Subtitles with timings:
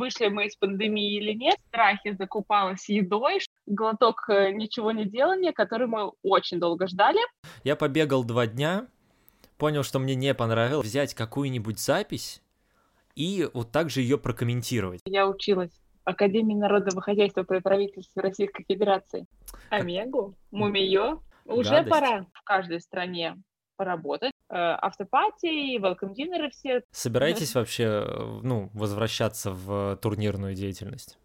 [0.00, 5.52] вышли мы из пандемии или нет, в страхе закупалась едой, глоток э, ничего не делания,
[5.52, 7.20] который мы очень долго ждали.
[7.62, 8.88] Я побегал два дня,
[9.56, 12.42] понял, что мне не понравилось, взять какую-нибудь запись
[13.14, 15.00] и вот так же ее прокомментировать.
[15.04, 15.72] Я училась
[16.04, 19.26] в Академии народного хозяйства при правительстве Российской Федерации.
[19.68, 21.20] Омегу, Мумиё.
[21.44, 21.90] Уже Гадость.
[21.90, 23.36] пора в каждой стране
[23.80, 24.32] поработать.
[24.50, 26.82] Э, Автопати, welcome dinner все.
[26.90, 31.18] Собираетесь вообще, э, ну, возвращаться в турнирную деятельность?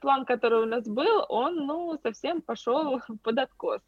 [0.00, 3.80] План, который у нас был, он, ну, совсем пошел под откос.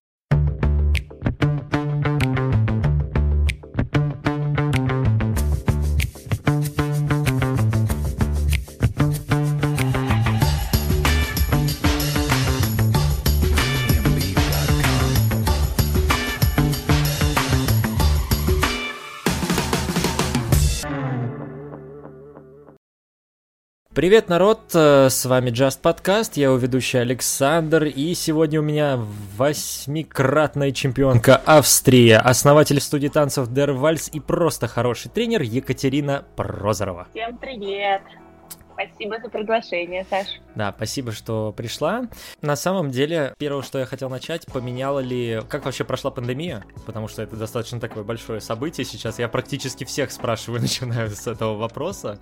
[23.97, 24.61] Привет, народ!
[24.75, 29.01] э, С вами Just Podcast, я его ведущий Александр, и сегодня у меня
[29.39, 37.07] восьмикратная чемпионка Австрии, основатель студии танцев Der Вальс и просто хороший тренер Екатерина Прозорова.
[37.15, 38.03] Всем привет!
[38.77, 40.27] Спасибо за приглашение, Саш.
[40.55, 42.09] Да, спасибо, что пришла.
[42.43, 45.41] На самом деле, первое, что я хотел начать, поменяла ли...
[45.49, 46.63] Как вообще прошла пандемия?
[46.85, 49.19] Потому что это достаточно такое большое событие сейчас.
[49.19, 52.19] Я практически всех спрашиваю, начиная с этого вопроса.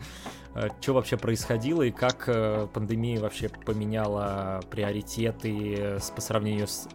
[0.81, 6.87] Что вообще происходило и как э, пандемия вообще поменяла приоритеты с, по сравнению с,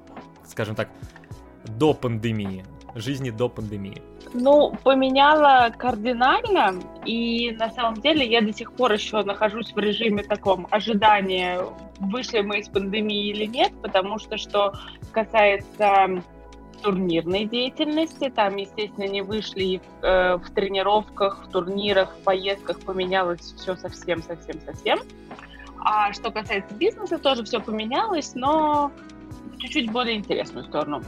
[0.48, 0.88] скажем так,
[1.66, 2.64] до пандемии,
[2.96, 4.02] жизни до пандемии?
[4.34, 10.22] Ну, поменяла кардинально, и на самом деле я до сих пор еще нахожусь в режиме
[10.22, 11.62] таком ожидания,
[12.00, 14.74] вышли мы из пандемии или нет, потому что что
[15.12, 16.22] касается
[16.84, 23.54] турнирной деятельности, там, естественно, не вышли в, э, в тренировках, в турнирах, в поездках поменялось
[23.58, 25.00] все совсем-совсем-совсем.
[25.80, 28.92] А что касается бизнеса, тоже все поменялось, но
[29.58, 31.02] чуть-чуть более интересную сторону.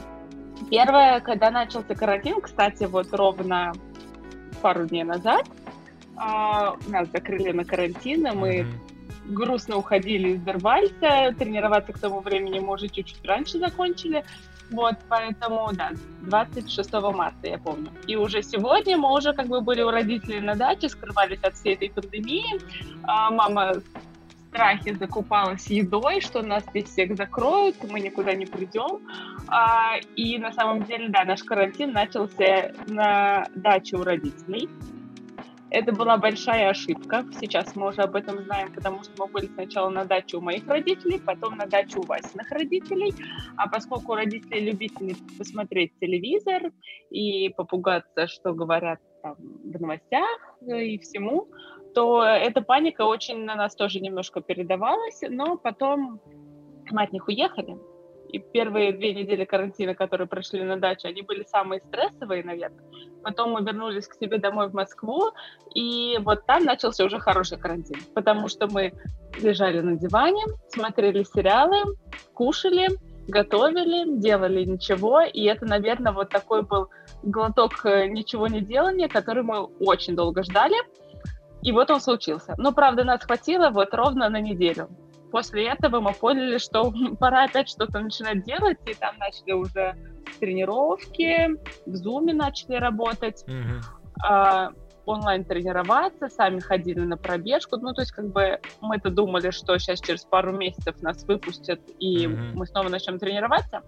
[0.70, 3.72] Первое, когда начался карантин, кстати, вот ровно
[4.60, 5.46] пару дней назад,
[6.16, 9.34] а, нас закрыли на карантин, и мы Мгм.
[9.34, 14.24] грустно уходили из Дервальса, тренироваться к тому времени мы уже чуть-чуть раньше закончили,
[14.70, 17.90] вот, поэтому, да, 26 марта, я помню.
[18.06, 21.74] И уже сегодня мы уже как бы были у родителей на даче, скрывались от всей
[21.74, 22.60] этой пандемии,
[23.04, 23.74] А, мама
[24.52, 29.00] страхе закупалась едой, что нас здесь всех закроют, мы никуда не придем.
[29.48, 34.68] А, и на самом деле, да, наш карантин начался на даче у родителей.
[35.70, 37.24] Это была большая ошибка.
[37.40, 40.66] Сейчас мы уже об этом знаем, потому что мы были сначала на даче у моих
[40.68, 43.14] родителей, потом на даче у Васиных родителей.
[43.56, 46.72] А поскольку родители любители посмотреть телевизор
[47.08, 51.48] и попугаться, что говорят там, в новостях и всему,
[51.94, 56.20] то эта паника очень на нас тоже немножко передавалась, но потом
[56.90, 57.76] мы от них уехали.
[58.28, 62.82] И первые две недели карантина, которые прошли на даче, они были самые стрессовые, наверное.
[63.22, 65.32] Потом мы вернулись к себе домой в Москву,
[65.74, 68.94] и вот там начался уже хороший карантин, потому что мы
[69.38, 71.76] лежали на диване, смотрели сериалы,
[72.32, 72.88] кушали,
[73.28, 76.88] готовили, делали ничего, и это, наверное, вот такой был
[77.22, 80.76] глоток э, ничего не делания, который мы очень долго ждали,
[81.62, 82.54] и вот он случился.
[82.58, 84.88] Но, правда, нас хватило вот ровно на неделю.
[85.30, 89.94] После этого мы поняли, что пора опять что-то начинать делать, и там начали уже
[90.40, 91.48] тренировки,
[91.86, 93.80] в зуме начали работать, Мгм.
[94.24, 94.70] а,
[95.04, 97.76] онлайн тренироваться, сами ходили на пробежку.
[97.76, 102.26] Ну, то есть, как бы мы-то думали, что сейчас через пару месяцев нас выпустят, и
[102.26, 102.52] Мгм.
[102.54, 103.82] мы снова начнем тренироваться.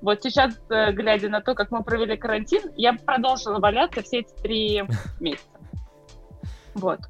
[0.00, 4.34] Вот сейчас, э, глядя на то, как мы провели карантин, я продолжила валяться все эти
[4.42, 4.82] три
[5.20, 5.53] месяца.
[6.74, 7.00] Вот.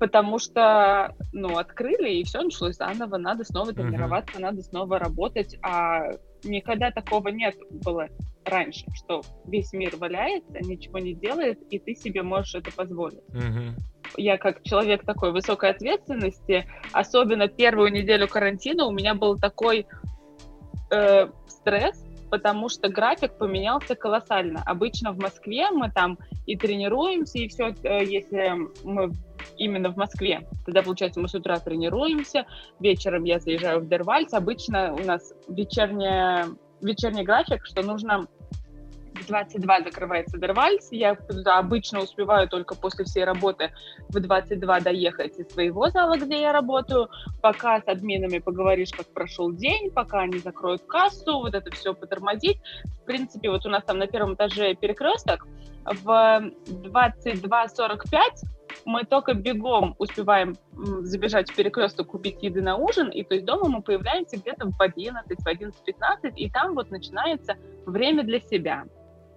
[0.00, 6.10] Потому что, ну, открыли, и все началось заново, надо снова тренироваться, надо снова работать, а
[6.42, 8.08] никогда такого нет было
[8.44, 13.22] раньше, что весь мир валяется, ничего не делает, и ты себе можешь это позволить.
[13.28, 13.76] Мгм.
[14.16, 19.86] Я как человек такой высокой ответственности, особенно первую неделю карантина у меня был такой
[20.90, 24.62] э, стресс, потому что график поменялся колоссально.
[24.64, 29.12] Обычно в Москве мы там и тренируемся, и все, если мы
[29.58, 30.48] именно в Москве.
[30.64, 32.46] Тогда, получается, мы с утра тренируемся,
[32.80, 34.32] вечером я заезжаю в Дервальц.
[34.32, 36.46] Обычно у нас вечерняя,
[36.80, 38.26] вечерний график, что нужно
[39.22, 40.88] в 22 закрывается Дервальц.
[40.90, 41.16] Я
[41.46, 43.72] обычно успеваю только после всей работы
[44.08, 47.08] в 22 доехать из своего зала, где я работаю.
[47.40, 52.58] Пока с админами поговоришь, как прошел день, пока они закроют кассу, вот это все потормозить.
[53.02, 55.46] В принципе, вот у нас там на первом этаже перекресток.
[55.84, 56.06] В
[56.68, 58.18] 22.45
[58.84, 60.56] мы только бегом успеваем
[61.00, 64.80] забежать в перекресток, купить еды на ужин, и то есть дома мы появляемся где-то в
[64.80, 68.84] 11, в 11-15, и там вот начинается время для себя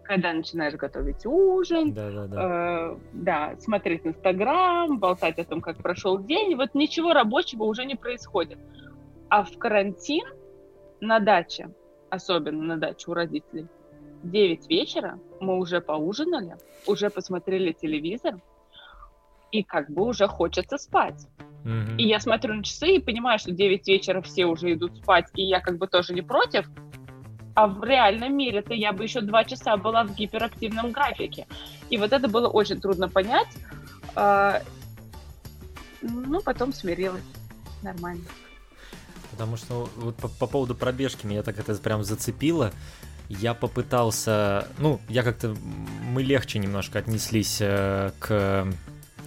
[0.06, 2.92] когда начинаешь готовить ужин, да, да, да.
[2.92, 7.96] Э, да, смотреть Инстаграм, болтать о том, как прошел день, вот ничего рабочего уже не
[7.96, 8.60] происходит.
[9.30, 10.26] А в карантин
[11.02, 11.70] на даче,
[12.10, 13.68] особенно на даче у родителей,
[14.24, 16.56] 9 вечера мы уже поужинали,
[16.88, 18.36] уже посмотрели телевизор,
[19.52, 21.28] и как бы уже хочется спать.
[21.64, 21.98] Mm-hmm.
[21.98, 25.44] И я смотрю на часы и понимаю, что 9 вечера все уже идут спать, и
[25.44, 26.68] я как бы тоже не против,
[27.56, 31.48] а в реальном мире-то я бы еще два часа была в гиперактивном графике.
[31.90, 33.48] И вот это было очень трудно понять.
[34.14, 34.62] А,
[36.02, 37.24] ну, потом смирилась.
[37.82, 38.26] Нормально.
[39.32, 42.74] Потому что вот по, по поводу пробежки меня так это прям зацепило.
[43.30, 45.56] Я попытался, ну, я как-то,
[46.04, 48.68] мы легче немножко отнеслись э, к...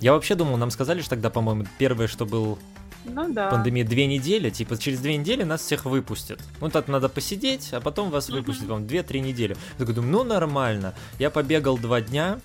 [0.01, 2.59] Я вообще думал, нам сказали, что тогда, по-моему, первое, что был
[3.09, 3.51] ну да.
[3.51, 6.41] Пандемия две недели, типа через две недели нас всех выпустят.
[6.61, 9.57] Ну так надо посидеть, а потом вас выпустят, вам две-три недели.
[9.73, 10.95] Я такой думаю, ну нормально.
[11.19, 12.41] Я побегал два дня,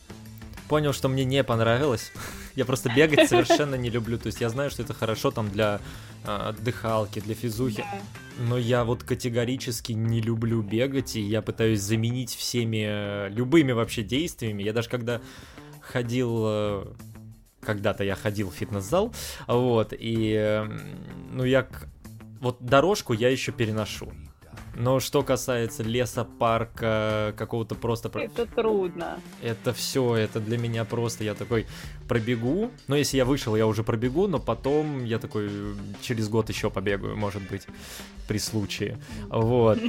[0.68, 2.12] понял, что мне не понравилось.
[2.56, 4.18] я просто бегать совершенно не люблю.
[4.18, 5.80] То есть я знаю, что это хорошо там для
[6.26, 7.84] э, дыхалки, для физухи.
[8.40, 14.04] Но я вот категорически не люблю бегать, и я пытаюсь заменить всеми э, любыми вообще
[14.04, 14.64] действиями.
[14.64, 15.22] Я даже когда
[15.82, 16.86] ходил э,
[17.64, 19.14] когда-то я ходил в фитнес-зал,
[19.48, 20.64] вот, и,
[21.32, 21.68] ну, я,
[22.40, 24.12] вот дорожку я еще переношу.
[24.76, 28.10] Но что касается леса, парка, какого-то просто...
[28.20, 29.20] Это трудно.
[29.42, 31.68] Это все, это для меня просто, я такой
[32.08, 35.50] пробегу, но если я вышел, я уже пробегу, но потом я такой
[36.02, 37.68] через год еще побегаю, может быть,
[38.28, 38.98] при случае.
[39.30, 39.80] Вот.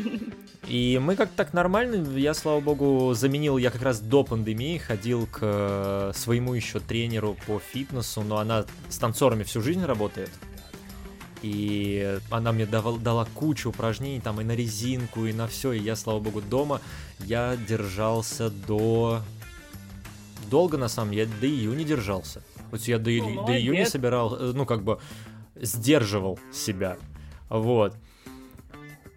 [0.69, 5.27] И мы как-то так нормально, я, слава богу, заменил, я как раз до пандемии ходил
[5.27, 10.31] к э, своему еще тренеру по фитнесу, но она с танцорами всю жизнь работает
[11.45, 15.79] и она мне давала, дала кучу упражнений там и на резинку, и на все, и
[15.79, 16.81] я, слава богу, дома
[17.21, 19.21] я держался до...
[20.51, 22.43] Долго, на самом деле, я до июня держался.
[22.71, 24.99] Вот я до, ну, до июня собирал, э, ну, как бы,
[25.55, 26.97] сдерживал себя.
[27.51, 27.95] Вот.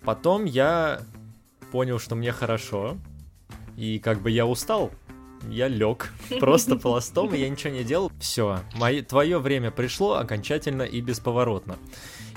[0.03, 1.01] Потом я
[1.71, 2.97] понял, что мне хорошо,
[3.77, 4.91] и как бы я устал,
[5.49, 8.11] я лег просто пластом, и я ничего не делал.
[8.19, 8.59] Все,
[9.07, 11.77] твое время пришло окончательно и бесповоротно.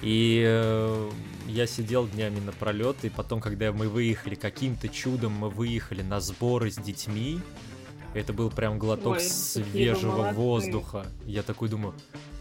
[0.03, 1.11] И э,
[1.49, 6.71] я сидел днями напролет, и потом, когда мы выехали, каким-то чудом мы выехали на сборы
[6.71, 7.39] с детьми,
[8.15, 11.07] это был прям глоток Ой, свежего воздуха.
[11.27, 11.95] Я такой думаю,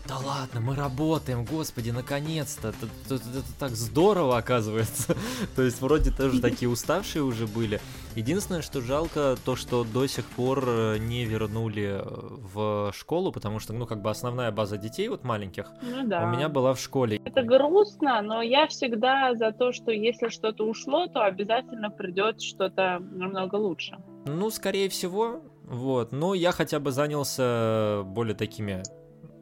[0.09, 5.15] да ладно, мы работаем, господи, наконец-то, это, это, это так здорово оказывается.
[5.55, 7.79] то есть вроде тоже такие уставшие уже были.
[8.15, 13.59] Единственное, что жалко, то, что до сих пор э, не вернули э, в школу, потому
[13.59, 16.23] что, ну, как бы основная база детей вот маленьких ну, да.
[16.23, 17.21] у меня была в школе.
[17.23, 22.99] Это грустно, но я всегда за то, что если что-то ушло, то обязательно придет что-то
[23.11, 23.99] намного лучше.
[24.25, 26.11] Ну, скорее всего, вот.
[26.11, 28.81] Но я хотя бы занялся более такими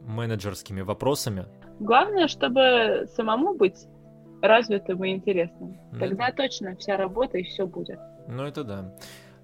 [0.08, 1.46] менеджерскими вопросами.
[1.80, 3.86] Главное, чтобы самому быть
[4.42, 5.78] развитым и интересным.
[5.92, 7.98] Ну, Тогда точно вся работа и все будет.
[8.26, 8.94] Ну, это да.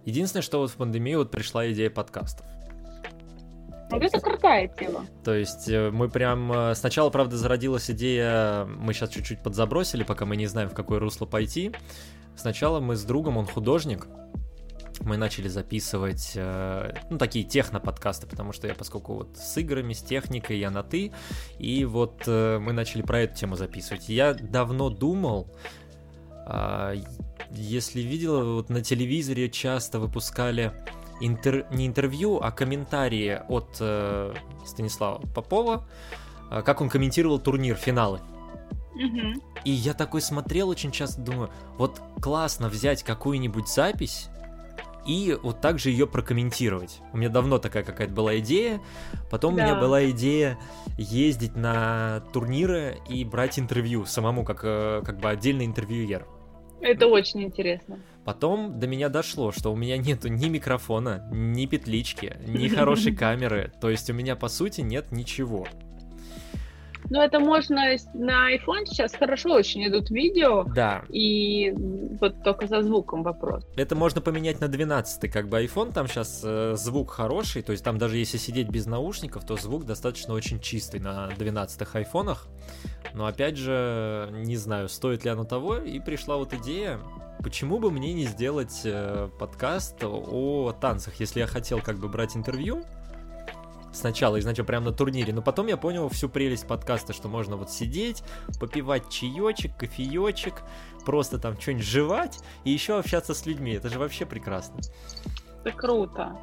[0.05, 2.47] Единственное, что вот в пандемии вот пришла идея подкастов.
[3.91, 5.07] Вот это крутая тема.
[5.25, 6.51] То есть э, мы прям...
[6.53, 10.99] Э, сначала, правда, зародилась идея, мы сейчас чуть-чуть подзабросили, пока мы не знаем, в какое
[10.99, 11.73] русло пойти.
[12.35, 14.09] Сначала мы с другом, он художник,
[15.01, 20.03] мы начали записывать, э, ну, такие техно-подкасты, потому что я, поскольку вот с играми, с
[20.03, 21.13] техникой, я на «ты»,
[21.59, 24.09] и вот э, мы начали про эту тему записывать.
[24.09, 25.49] Я давно думал,
[26.47, 26.97] э,
[27.51, 30.73] если видел, вот на телевизоре часто выпускали
[31.21, 31.67] интер...
[31.71, 34.35] не интервью, а комментарии от э,
[34.67, 35.87] Станислава Попова,
[36.51, 38.21] э, как он комментировал турнир, финалы.
[39.65, 44.29] И я такой смотрел очень часто, думаю, вот классно взять какую-нибудь запись
[45.07, 47.01] и вот так же ее прокомментировать.
[47.13, 48.81] У меня давно такая какая-то была идея.
[49.31, 49.63] Потом да.
[49.63, 50.59] у меня была идея
[50.97, 56.27] ездить на турниры и брать интервью самому, как, э, как бы отдельный интервьюер.
[56.81, 57.99] Это очень интересно.
[58.25, 63.73] Потом до меня дошло, что у меня нету ни микрофона, ни петлички, ни хорошей камеры.
[63.81, 65.67] То есть у меня, по сути, нет ничего.
[67.11, 70.65] Ну, это можно на iPhone сейчас хорошо очень идут видео.
[70.65, 71.03] Да.
[71.09, 71.73] И
[72.21, 73.65] вот только за звуком вопрос.
[73.77, 77.85] Это можно поменять на 12 как бы iPhone, там сейчас э, звук хороший, то есть
[77.85, 82.47] там даже если сидеть без наушников, то звук достаточно очень чистый на 12-х айфонах.
[83.15, 86.99] Но опять же, не знаю, стоит ли оно того, и пришла вот идея,
[87.43, 92.37] почему бы мне не сделать э, подкаст о танцах, если я хотел как бы брать
[92.37, 92.83] интервью,
[93.95, 97.71] сначала, изначально прямо на турнире, но потом я понял всю прелесть подкаста, что можно вот
[97.71, 98.23] сидеть,
[98.61, 100.63] попивать чаечек, кофеечек,
[101.05, 103.73] просто там что-нибудь жевать и еще общаться с людьми.
[103.73, 104.81] Это же вообще прекрасно.
[105.65, 106.37] Это круто.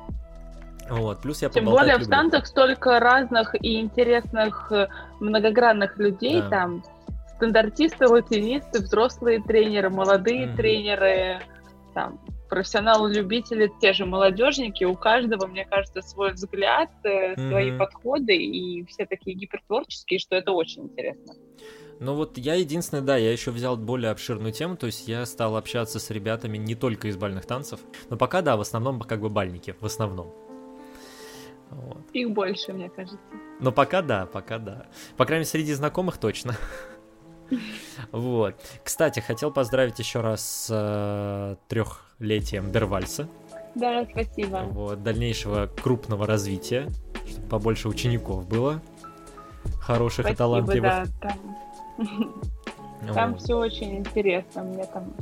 [0.89, 2.07] Вот, плюс я Тем более люблю.
[2.07, 4.87] в танцах столько разных и интересных э,
[5.19, 6.49] многогранных людей да.
[6.49, 6.83] там.
[7.37, 10.55] Стандартисты, латинисты, взрослые тренеры, молодые mm-hmm.
[10.55, 11.39] тренеры,
[11.93, 12.19] там,
[12.51, 17.49] профессионалы-любители, те же молодежники, у каждого, мне кажется, свой взгляд, mm-hmm.
[17.49, 21.33] свои подходы, и все такие гипертворческие, что это очень интересно.
[22.01, 25.55] Ну вот я единственное, да, я еще взял более обширную тему, то есть я стал
[25.55, 27.79] общаться с ребятами не только из бальных танцев,
[28.09, 30.33] но пока, да, в основном как бы бальники, в основном.
[31.69, 32.03] Вот.
[32.11, 33.17] Их больше, мне кажется.
[33.61, 34.87] Но пока да, пока да.
[35.15, 36.57] По крайней мере, среди знакомых точно.
[38.13, 38.55] Вот.
[38.81, 41.57] Кстати, хотел поздравить еще раз э,
[42.21, 43.27] трехлетием Дервальса.
[43.73, 44.63] Да, спасибо.
[44.71, 46.89] Вот, дальнейшего крупного развития,
[47.27, 48.81] чтобы побольше учеников было,
[49.79, 50.91] хороших спасибо, и талантливых.
[51.21, 51.29] Да,
[51.97, 55.13] там, там все очень интересно, мне там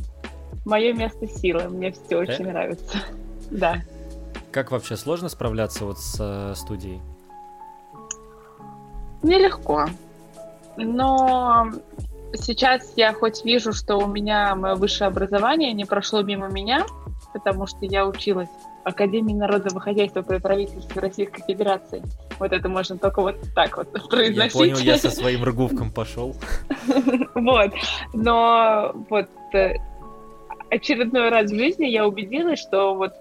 [0.66, 2.34] мое место силы, мне все да?
[2.34, 2.98] очень нравится.
[3.52, 3.82] Да.
[4.52, 7.02] Как вообще сложно справляться вот с э, студией?
[9.24, 9.88] Нелегко.
[10.78, 11.72] Но
[12.34, 16.86] сейчас я хоть вижу, что у меня мое высшее образование не прошло мимо меня,
[17.34, 18.50] потому что я училась
[18.84, 22.04] в Академии народного хозяйства при правительстве Российской Федерации.
[22.40, 24.54] Вот это можно только вот так вот произносить.
[24.54, 26.36] Я понял, я со своим рыгувком пошел.
[27.36, 27.72] Вот.
[28.14, 29.76] Но вот э,
[30.70, 33.14] очередной раз в жизни я убедилась, что вот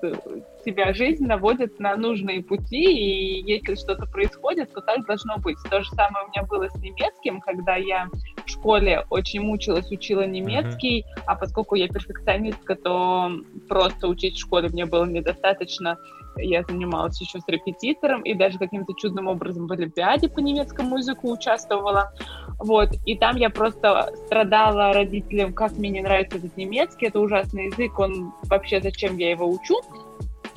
[0.68, 5.56] тебя жизнь наводит на нужные пути, и если что-то происходит, то так должно быть.
[5.70, 8.08] То же самое у меня было с немецким, когда я
[8.44, 11.22] в школе очень мучилась, учила немецкий, mm-hmm.
[11.26, 13.30] а поскольку я перфекционистка, то
[13.68, 15.96] просто учить в школе мне было недостаточно.
[16.37, 21.32] Я занималась еще с репетитором, и даже каким-то чудным образом в Олимпиаде по немецкому языку
[21.32, 22.12] участвовала.
[22.58, 27.66] Вот, и там я просто страдала родителям, как мне не нравится этот немецкий, это ужасный
[27.66, 29.80] язык, он вообще, зачем я его учу?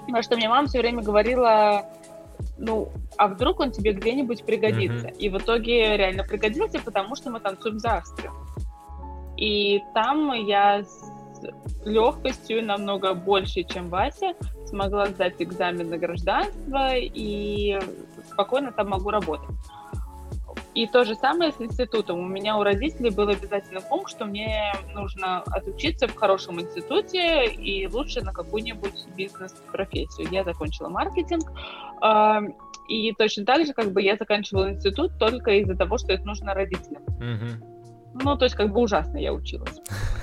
[0.01, 1.85] Потому что мне мама все время говорила,
[2.57, 5.07] ну, а вдруг он тебе где-нибудь пригодится?
[5.07, 5.17] Mm-hmm.
[5.17, 8.31] И в итоге реально пригодился, потому что мы танцуем за Австрию.
[9.37, 11.11] И там я с
[11.85, 14.33] легкостью, намного больше, чем Вася,
[14.65, 17.79] смогла сдать экзамен на гражданство и
[18.31, 19.49] спокойно там могу работать.
[20.73, 22.19] И то же самое с институтом.
[22.19, 27.87] У меня у родителей был обязательный пункт, что мне нужно отучиться в хорошем институте и
[27.87, 30.29] лучше на какую-нибудь бизнес-профессию.
[30.31, 31.51] Я закончила маркетинг.
[32.87, 36.53] И точно так же, как бы я заканчивала институт только из-за того, что это нужно
[36.53, 37.03] родителям.
[37.19, 37.80] Mm-hmm.
[38.13, 39.79] Ну, то есть как бы ужасно я училась.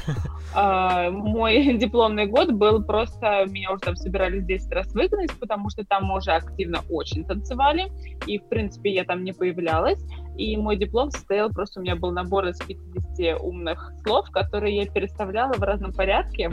[0.54, 3.44] А, мой дипломный год был просто...
[3.48, 7.92] Меня уже там собирались 10 раз выгнать, потому что там мы уже активно очень танцевали.
[8.26, 10.02] И, в принципе, я там не появлялась.
[10.38, 11.80] И мой диплом состоял просто...
[11.80, 16.50] У меня был набор из 50 умных слов, которые я переставляла в разном порядке.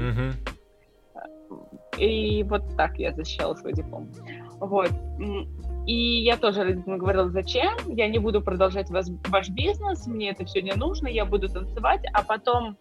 [1.98, 4.12] И вот так я защищала свой диплом.
[4.60, 4.92] Вот.
[5.86, 10.44] И я тоже родителям говорила, зачем, я не буду продолжать вас, ваш бизнес, мне это
[10.46, 12.76] все не нужно, я буду танцевать, а потом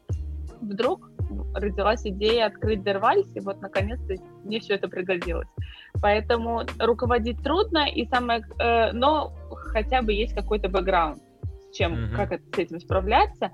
[0.63, 1.11] вдруг
[1.55, 4.15] родилась идея открыть Дервальс, и вот наконец-то
[4.45, 5.49] мне все это пригодилось.
[6.01, 11.19] Поэтому руководить трудно, и самое, э, но хотя бы есть какой-то бэкграунд,
[11.71, 12.17] с чем, mm-hmm.
[12.17, 13.51] как это, с этим справляться.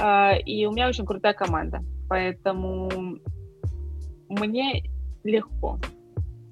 [0.00, 2.88] Э, и у меня очень крутая команда, поэтому
[4.28, 4.84] мне
[5.24, 5.78] легко.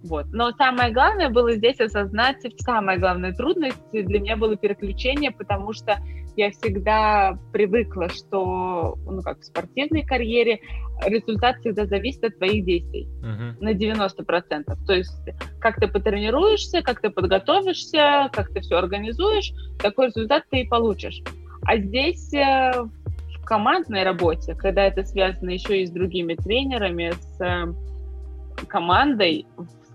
[0.03, 0.27] Вот.
[0.33, 5.99] Но самое главное было здесь осознать, самая главная трудность для меня было переключение, потому что
[6.37, 10.61] я всегда привыкла, что ну, как в спортивной карьере
[11.05, 13.57] результат всегда зависит от твоих действий uh-huh.
[13.61, 14.79] на 90%.
[14.87, 15.13] То есть
[15.61, 21.23] как ты потренируешься, как ты подготовишься, как ты все организуешь, такой результат ты и получишь.
[21.63, 27.41] А здесь э, в командной работе, когда это связано еще и с другими тренерами, с
[27.41, 29.47] э, командой,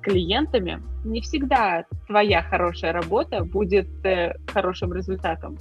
[0.06, 5.58] клиентами, не всегда твоя хорошая работа будет э, хорошим результатом.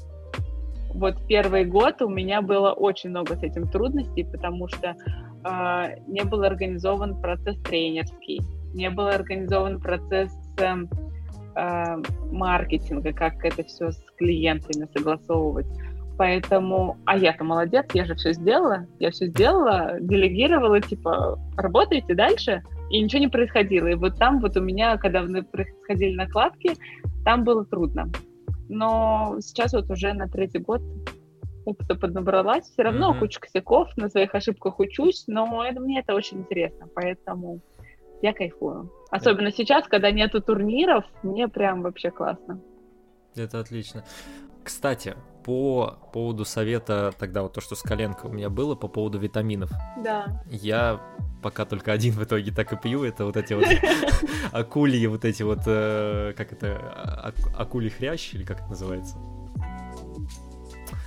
[0.95, 6.23] Вот первый год у меня было очень много с этим трудностей, потому что э, не
[6.25, 8.43] был организован процесс тренерский,
[8.75, 10.75] не был организован процесс э,
[11.57, 11.97] э,
[12.31, 15.67] маркетинга, как это все с клиентами согласовывать.
[16.17, 22.63] Поэтому, а я-то молодец, я же все сделала, я все сделала, делегировала, типа, работайте дальше
[22.95, 23.89] и ничего не происходило.
[23.89, 26.77] И вот там вот у меня, когда происходили накладки,
[27.25, 28.09] там было трудно.
[28.69, 30.81] Но сейчас вот уже на третий год
[31.65, 33.19] опыта поднабралась, все равно mm-hmm.
[33.19, 37.61] куча косяков, на своих ошибках учусь, но это, мне это очень интересно, поэтому
[38.23, 38.93] я кайфую.
[39.11, 39.57] Особенно yeah.
[39.57, 42.61] сейчас, когда нету турниров, мне прям вообще классно.
[43.35, 44.05] Это отлично.
[44.63, 49.19] Кстати, по поводу совета тогда вот то, что с коленкой у меня было, по поводу
[49.19, 49.71] витаминов.
[50.05, 50.43] Да.
[50.49, 51.01] Я
[51.45, 53.67] пока только один в итоге так и пью, это вот эти вот
[54.53, 59.19] акульи, вот эти вот, э, как это, а, акулий хрящ, или как это называется?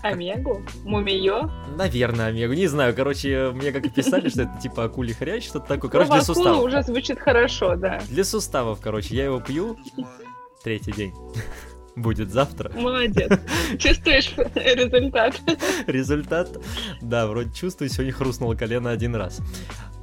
[0.04, 0.62] Омегу?
[0.86, 1.50] Мумиё?
[1.76, 2.54] Наверное, омегу.
[2.54, 5.90] Не знаю, короче, мне как писали, что это типа акулий хрящ, что-то такое.
[5.90, 6.64] Короче, для суставов.
[6.64, 8.00] уже звучит хорошо, да.
[8.08, 9.76] Для суставов, короче, я его пью
[10.64, 11.14] третий день
[11.98, 12.72] будет завтра.
[12.76, 13.32] Молодец.
[13.80, 15.42] Чувствуешь результат?
[15.88, 16.58] Результат?
[17.02, 19.40] Да, вроде чувствую, сегодня хрустнуло колено один раз.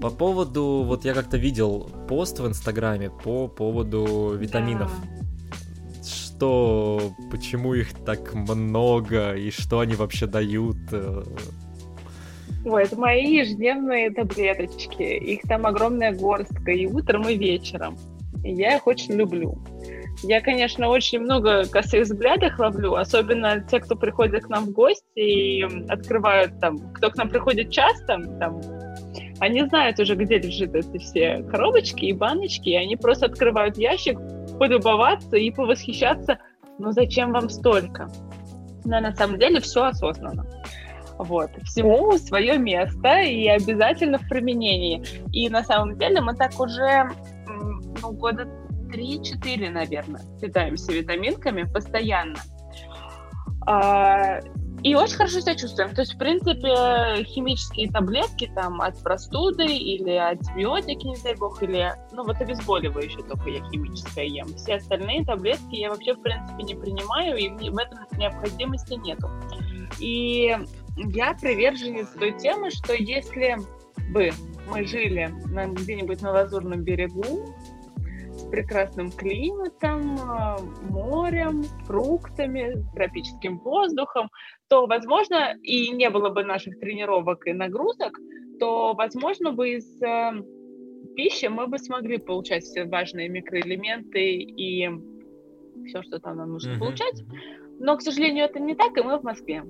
[0.01, 4.91] По поводу, вот я как-то видел пост в Инстаграме по поводу витаминов.
[4.91, 6.05] Да.
[6.05, 10.77] Что, почему их так много и что они вообще дают?
[10.91, 11.23] Э?
[12.65, 15.03] Ой, это мои ежедневные таблеточки.
[15.03, 17.97] Их там огромная горстка и утром, и вечером.
[18.43, 19.59] И я их очень люблю.
[20.27, 25.03] Я, конечно, очень много косых взглядов ловлю, особенно те, кто приходит к нам в гости
[25.17, 28.59] и открывают там, кто к нам приходит часто, там,
[29.41, 34.19] они знают уже, где лежат эти все коробочки и баночки, и они просто открывают ящик,
[34.59, 36.39] полюбоваться и повосхищаться,
[36.79, 38.09] ну зачем вам столько?
[38.87, 40.47] Но на самом деле все осознанно.
[41.19, 41.51] Вот.
[41.65, 45.03] Всему свое место и обязательно в применении.
[45.33, 47.11] И на самом деле мы так уже
[48.03, 48.49] ну, года
[48.95, 52.37] 3-4, наверное, питаемся витаминками постоянно.
[53.67, 54.41] А,
[54.83, 55.95] и очень хорошо себя чувствуем.
[55.95, 61.93] То есть, в принципе, химические таблетки там от простуды или антибиотики, не дай бог, или,
[62.13, 64.47] ну, вот обезболивающее только я химическое ем.
[64.57, 69.31] Все остальные таблетки я вообще, в принципе, не принимаю, и в этом необходимости нету.
[70.01, 70.55] И
[70.97, 73.57] я приверженец той темы, что если
[74.13, 74.33] бы
[74.69, 77.55] мы жили где-нибудь на Лазурном берегу,
[78.55, 80.17] прекрасным климатом,
[80.91, 84.29] морем, фруктами, тропическим воздухом,
[84.69, 88.17] то, возможно, и не было бы наших тренировок и нагрузок,
[88.61, 90.33] то, возможно, бы из э,
[91.17, 94.89] пищи мы бы смогли получать все важные микроэлементы и
[95.87, 96.79] все, что там нам нужно mm-hmm.
[96.79, 97.25] получать.
[97.81, 99.65] Но, к сожалению, это не так, и мы в Москве.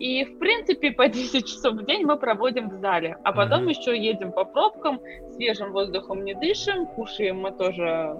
[0.00, 3.18] И, в принципе, по 10 часов в день мы проводим в зале.
[3.22, 3.78] А потом mm-hmm.
[3.78, 5.00] еще едем по пробкам,
[5.34, 8.16] свежим воздухом не дышим, кушаем мы тоже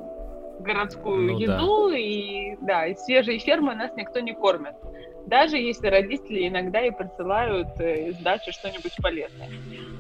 [0.61, 1.97] городскую ну, еду, да.
[1.97, 4.75] и да, из свежей фермы нас никто не кормит.
[5.27, 9.49] Даже если родители иногда и присылают э, из дачи что-нибудь полезное,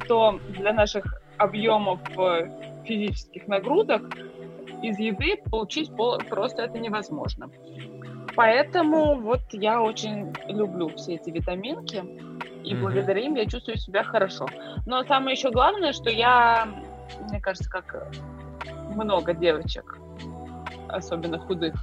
[0.06, 2.50] то для наших объемов э,
[2.84, 4.02] физических нагрузок
[4.82, 5.90] из еды получить
[6.28, 7.50] просто это невозможно.
[8.36, 11.96] Поэтому вот я очень люблю все эти витаминки,
[12.64, 12.80] и mm-hmm.
[12.80, 14.46] благодаря им я чувствую себя хорошо.
[14.86, 16.68] Но самое еще главное, что я,
[17.28, 18.12] мне кажется, как
[18.94, 19.98] много девочек,
[20.88, 21.74] особенно худых,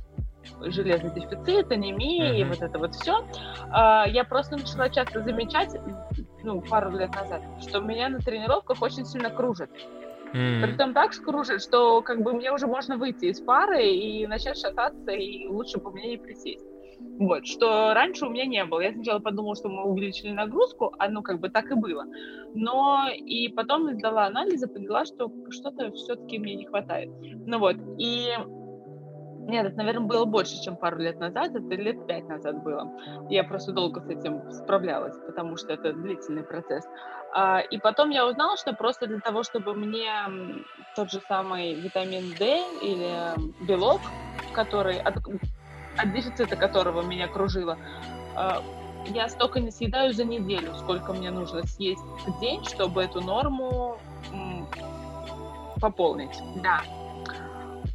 [0.61, 2.39] железный дефицит, анемия mm-hmm.
[2.39, 3.25] и вот это вот все,
[3.69, 5.75] а, я просто начала часто замечать,
[6.43, 9.69] ну, пару лет назад, что меня на тренировках очень сильно кружит.
[10.33, 10.61] Mm.
[10.61, 15.11] Притом так скружит, что как бы мне уже можно выйти из пары и начать шататься,
[15.11, 16.65] и лучше бы мне не присесть.
[17.19, 18.81] Вот, что раньше у меня не было.
[18.81, 22.05] Я сначала подумала, что мы увеличили нагрузку, а ну как бы так и было.
[22.53, 27.09] Но и потом сдала анализы, поняла, что что-то все-таки мне не хватает.
[27.45, 28.29] Ну вот, и
[29.47, 32.91] нет, это, наверное, было больше, чем пару лет назад, это лет пять назад было.
[33.29, 36.85] Я просто долго с этим справлялась, потому что это длительный процесс.
[37.33, 40.11] А, и потом я узнала, что просто для того, чтобы мне
[40.97, 44.01] тот же самый витамин D или белок,
[44.51, 47.77] который от, от дефицита которого меня кружило,
[48.35, 48.61] а,
[49.05, 53.97] я столько не съедаю за неделю, сколько мне нужно съесть в день, чтобы эту норму
[55.79, 56.37] пополнить.
[56.61, 56.81] Да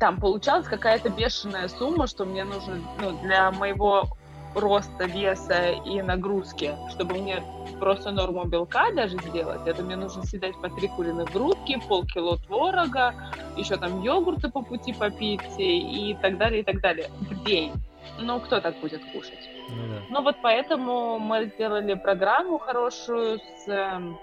[0.02, 4.08] там получалась какая-то бешеная сумма, что мне нужно ну, для моего
[4.52, 7.40] роста, веса и нагрузки, чтобы мне
[7.78, 13.14] просто норму белка даже сделать, это мне нужно съедать по три куриных грудки, полкило творога,
[13.56, 17.72] еще там йогурты по пути попить и, так далее, и так далее в день.
[18.18, 19.48] Ну, кто так будет кушать?
[19.70, 20.02] Ну, да.
[20.10, 24.18] ну вот поэтому мы сделали программу хорошую с, эм,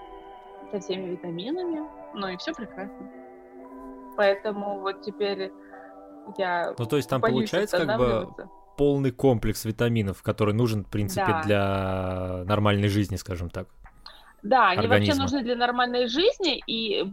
[0.74, 1.84] со всеми витаминами,
[2.15, 3.10] ну и все прекрасно.
[4.18, 5.50] Поэтому вот теперь
[6.38, 8.28] я Ну, то есть там получается как бы
[8.78, 11.42] полный комплекс витаминов, который нужен, в принципе, да.
[11.44, 13.68] для нормальной жизни, скажем так.
[14.42, 17.04] Да, они вообще нужны для нормальной жизни, и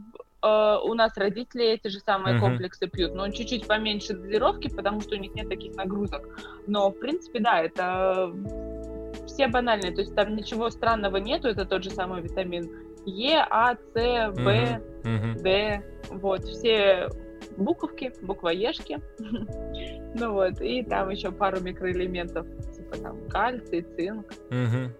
[0.43, 2.41] э, у нас родители эти же самые uh-huh.
[2.41, 6.23] комплексы пьют, но чуть-чуть поменьше дозировки, потому что у них нет таких нагрузок.
[6.69, 8.33] Но, в принципе, да, это
[9.27, 12.71] все банальные, то есть там ничего странного нету, это тот же самый витамин
[13.07, 14.81] Е, А, С, В.
[15.43, 17.09] Д, вот, все
[17.57, 19.01] буковки, буквоежки.
[20.15, 24.33] ну вот, и там еще пару микроэлементов, типа там кальций, цинк.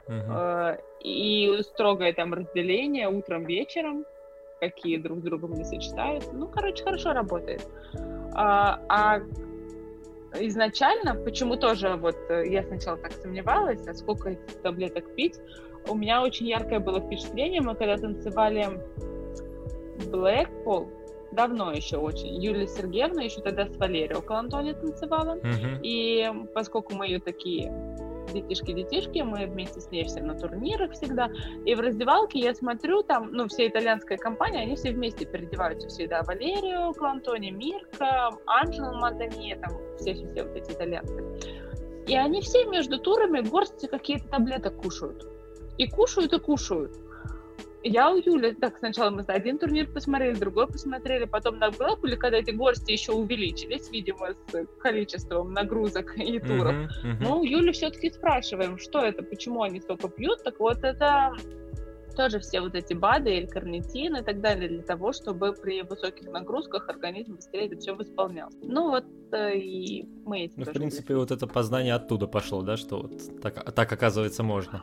[0.09, 4.05] Э, и строгое там разделение утром, вечером,
[4.61, 6.25] какие друг с другом не сочетают.
[6.33, 7.67] Ну, короче, хорошо работает.
[8.35, 9.21] А, а
[10.41, 15.39] изначально, почему тоже вот э, я сначала так сомневалась, а сколько этих таблеток пить,
[15.89, 18.81] у меня очень яркое было впечатление, мы когда танцевали
[20.11, 20.89] Blackpool,
[21.37, 25.81] давно еще очень, Юлия Сергеевна еще тогда с Валерией около Антония танцевала, uh-huh.
[25.83, 27.71] и поскольку мы ее такие
[28.33, 31.31] детишки-детишки, мы вместе с ней все на турнирах всегда.
[31.65, 36.23] И в раздевалке я смотрю, там, ну, вся итальянская компания, они все вместе переодеваются всегда.
[36.23, 41.23] Валерио, Клантони, Мирка, Анджело Мадани, там все-все вот эти итальянцы.
[42.09, 45.27] И они все между турами горсти какие-то таблеток кушают.
[45.79, 46.97] И кушают, и кушают
[47.87, 52.39] я у Юли, так, сначала мы один турнир посмотрели, другой посмотрели, потом на Блэкпуле, когда
[52.39, 57.17] эти горсти еще увеличились, видимо, с количеством нагрузок и туров, uh-huh, uh-huh.
[57.21, 61.33] мы у Юли все-таки спрашиваем, что это, почему они столько пьют, так вот это
[62.17, 66.27] тоже все вот эти БАДы, или карнитин и так далее, для того, чтобы при высоких
[66.33, 68.49] нагрузках организм быстрее это все восполнял.
[68.63, 72.77] Ну вот э, и мы эти Ну, в принципе, вот это познание оттуда пошло, да,
[72.77, 74.83] что вот так, так оказывается можно.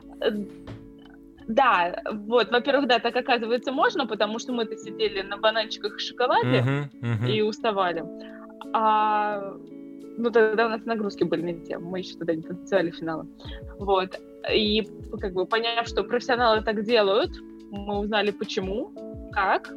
[1.47, 6.59] Да, вот, во-первых, да, так оказывается можно, потому что мы-то сидели на бананчиках и шоколаде
[6.59, 7.31] uh-huh, uh-huh.
[7.31, 8.03] и уставали.
[8.73, 9.55] А,
[10.17, 13.27] ну, тогда у нас нагрузки были не те, мы еще тогда не танцевали финала.
[13.79, 14.19] Вот,
[14.51, 14.87] и
[15.19, 17.31] как бы поняв, что профессионалы так делают,
[17.71, 18.93] мы узнали почему,
[19.31, 19.73] как,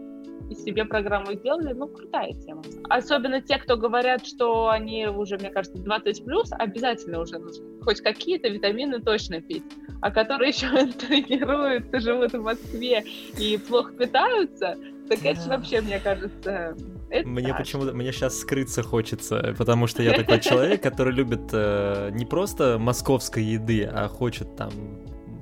[0.51, 2.63] и себе программу сделали, ну, крутая тема.
[2.89, 8.01] Особенно те, кто говорят, что они уже, мне кажется, 20 плюс, обязательно уже нужно хоть
[8.01, 9.63] какие-то витамины точно пить.
[10.03, 13.05] А которые еще тренируются, живут в Москве
[13.39, 14.77] и плохо питаются,
[15.09, 16.77] так это вообще, мне кажется,
[17.09, 22.11] это мне почему-то, мне сейчас скрыться хочется, потому что я такой человек, который любит э,
[22.13, 24.73] не просто московской еды, а хочет там...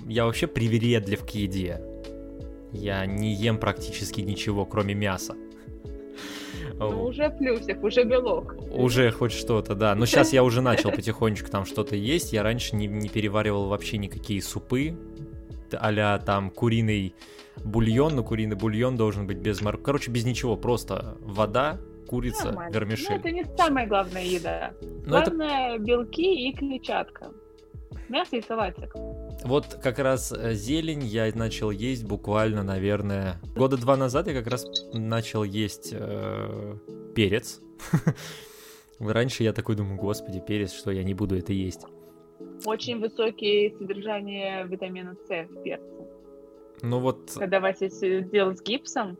[0.07, 1.81] Я вообще привередлив к еде.
[2.75, 5.37] Я не ем практически ничего, кроме мяса.
[6.77, 8.57] Ну, уже плюсик, уже белок.
[8.73, 9.95] Уже хоть что-то, да.
[9.95, 12.33] Но сейчас я уже начал потихонечку там что-то есть.
[12.33, 14.97] Я раньше не, не переваривал вообще никакие супы.
[15.73, 17.15] а там куриный
[17.63, 19.85] бульон, но куриный бульон должен быть без моркови.
[19.85, 22.75] Короче, без ничего, просто вода, курица, Нормально.
[22.75, 23.11] вермишель.
[23.11, 24.73] Ну, это не самая главная еда.
[24.83, 25.85] Но Главное это...
[25.85, 27.31] белки и клетчатка.
[28.09, 28.95] Мясо и салатик.
[29.45, 34.47] Вот как раз э, зелень я начал есть буквально, наверное, года два назад я как
[34.47, 36.77] раз начал есть э,
[37.15, 37.61] перец.
[39.01, 41.87] Раньше я такой думаю, господи, перец, что я не буду это есть.
[42.65, 45.85] Очень высокие содержание витамина С в перце.
[46.83, 47.33] Ну вот...
[47.35, 49.19] Когда Вася сделал с гипсом,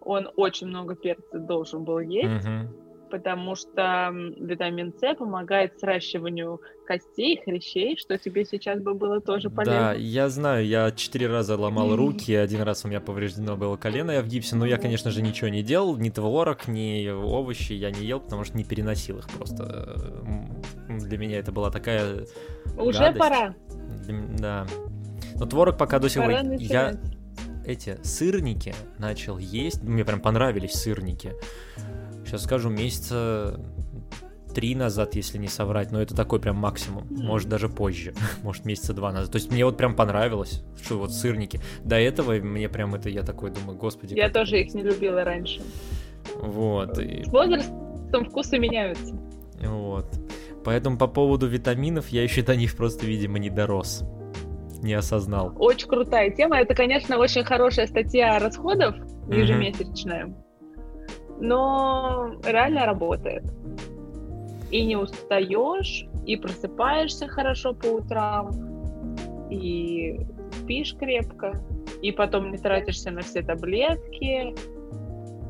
[0.00, 2.46] он очень много перца должен был есть.
[2.46, 2.83] Угу
[3.14, 9.78] потому что витамин С помогает сращиванию костей, хрящей, что тебе сейчас бы было тоже полезно.
[9.78, 14.10] Да, я знаю, я четыре раза ломал руки, один раз у меня повреждено было колено,
[14.10, 17.92] я в гипсе, но я, конечно же, ничего не делал, ни творог, ни овощи я
[17.92, 19.94] не ел, потому что не переносил их просто.
[20.88, 22.26] Для меня это была такая
[22.76, 23.18] Уже гадость.
[23.20, 23.54] пора.
[24.40, 24.66] Да.
[25.36, 26.32] Но творог пока до сих пор...
[26.58, 26.98] Я
[27.64, 31.32] эти сырники начал есть, мне прям понравились сырники
[32.24, 33.60] сейчас скажу, месяца
[34.54, 38.94] три назад, если не соврать, но это такой прям максимум, может даже позже, может месяца
[38.94, 39.32] два назад.
[39.32, 41.60] То есть мне вот прям понравилось, что вот сырники.
[41.84, 44.14] До этого мне прям это, я такой думаю, господи.
[44.14, 45.60] Я тоже их не любила раньше.
[46.36, 46.98] Вот.
[46.98, 47.24] И...
[47.24, 49.14] С возрастом вкусы меняются.
[49.60, 50.06] Вот.
[50.64, 54.02] Поэтому по поводу витаминов я еще до них просто, видимо, не дорос.
[54.82, 55.54] Не осознал.
[55.58, 56.58] Очень крутая тема.
[56.58, 58.94] Это, конечно, очень хорошая статья расходов
[59.28, 60.26] ежемесячная.
[60.26, 60.43] Mm-hmm
[61.40, 63.44] но реально работает.
[64.70, 68.50] И не устаешь, и просыпаешься хорошо по утрам,
[69.50, 70.20] и
[70.52, 71.62] спишь крепко,
[72.02, 74.54] и потом не тратишься на все таблетки,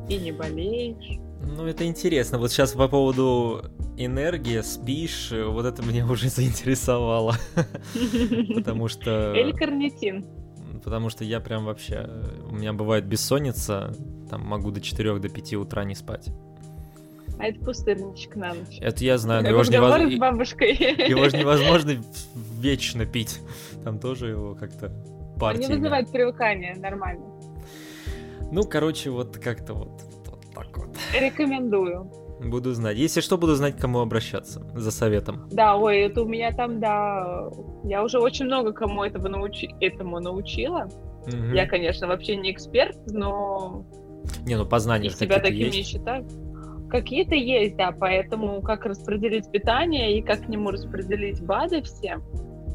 [0.09, 1.19] и не болеешь.
[1.41, 2.37] Ну, это интересно.
[2.37, 3.63] Вот сейчас по поводу
[3.97, 7.35] энергии, спишь, вот это меня уже заинтересовало.
[8.55, 9.33] Потому что...
[9.33, 10.25] Или карнитин.
[10.85, 12.07] Потому что я прям вообще...
[12.47, 13.91] У меня бывает бессонница,
[14.29, 16.29] там могу до 4 до 5 утра не спать.
[17.39, 18.77] А это пустырничек на ночь.
[18.79, 20.13] Это я знаю, но его же, невоз...
[20.13, 20.73] с бабушкой.
[21.09, 21.99] его же невозможно
[22.59, 23.41] вечно пить.
[23.83, 24.91] Там тоже его как-то
[25.39, 25.65] партиями.
[25.65, 27.25] Он не вызывает привыкания, нормально.
[28.51, 30.95] Ну, короче, вот как-то вот, вот так вот.
[31.19, 32.11] Рекомендую.
[32.39, 32.97] Буду знать.
[32.97, 35.47] Если что, буду знать, к кому обращаться за советом.
[35.51, 37.49] Да, ой, это у меня там, да,
[37.83, 39.73] я уже очень много кому этого научи...
[39.79, 40.89] этому научила.
[41.27, 41.53] Угу.
[41.53, 43.85] Я, конечно, вообще не эксперт, но
[44.45, 45.77] не, ну познание же себя таким есть.
[45.77, 46.27] не считаю.
[46.89, 52.19] Какие-то есть, да, поэтому как распределить питание и как к нему распределить БАДы все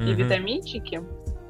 [0.00, 0.10] mm-hmm.
[0.10, 1.00] и витаминчики,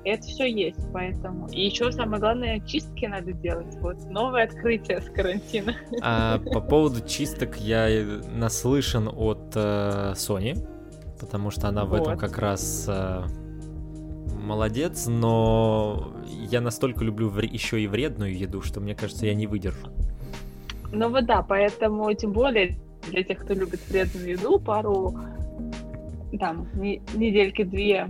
[0.05, 1.49] это все есть, поэтому.
[1.49, 3.75] И еще самое главное, чистки надо делать.
[3.81, 5.75] Вот новое открытие с карантина.
[6.03, 7.89] А по поводу чисток я
[8.33, 10.57] наслышан от э, Sony,
[11.19, 11.99] потому что она вот.
[11.99, 13.23] в этом как раз э,
[14.41, 19.47] молодец, но я настолько люблю вре- еще и вредную еду, что мне кажется, я не
[19.47, 19.89] выдержу.
[20.93, 22.77] Ну вот да, поэтому тем более
[23.09, 25.17] для тех, кто любит вредную еду, пару
[26.39, 28.09] там не, недельки две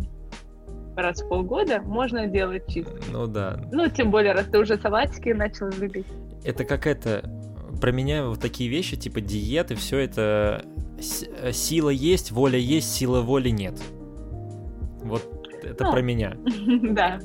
[1.02, 2.96] раз в полгода можно делать чистку.
[3.10, 3.60] Ну да.
[3.72, 6.06] Ну, тем более, раз ты уже салатики начал любить.
[6.44, 7.28] Это какая-то...
[7.80, 10.64] Про меня вот такие вещи, типа диеты, все это...
[11.52, 13.80] Сила есть, воля есть, сила воли нет.
[15.02, 15.22] Вот
[15.62, 16.36] это ну, про меня.
[16.82, 17.18] Да.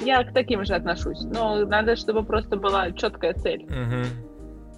[0.00, 1.22] Я к таким же отношусь.
[1.22, 3.66] Но надо, чтобы просто была четкая цель.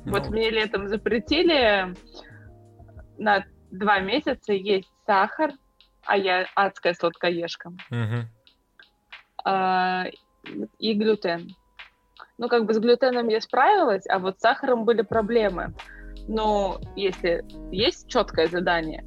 [0.05, 0.31] Вот ну.
[0.31, 1.95] мне летом запретили
[3.19, 5.53] на два месяца есть сахар,
[6.07, 7.73] а я адская сладкоежка.
[9.45, 10.05] А,
[10.79, 11.51] и глютен.
[12.39, 15.75] Ну, как бы с глютеном я справилась, а вот с сахаром были проблемы.
[16.29, 19.05] Но если есть четкое задание,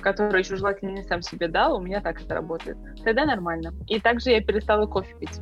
[0.00, 3.72] которое еще желательно не сам себе дал, у меня так это работает, тогда нормально.
[3.86, 5.40] И также я перестала кофе пить.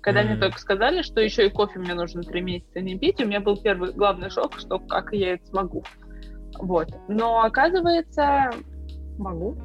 [0.00, 0.26] Когда mm-hmm.
[0.26, 3.40] мне только сказали, что еще и кофе мне нужно три месяца не пить, у меня
[3.40, 5.84] был первый главный шок, что как я это смогу.
[6.58, 6.88] Вот.
[7.08, 8.50] Но оказывается,
[9.18, 9.56] могу.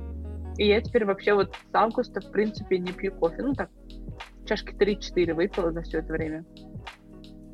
[0.57, 3.43] И я теперь вообще вот с августа, в принципе, не пью кофе.
[3.43, 3.69] Ну, так,
[4.45, 6.45] чашки 3-4 выпила за все это время.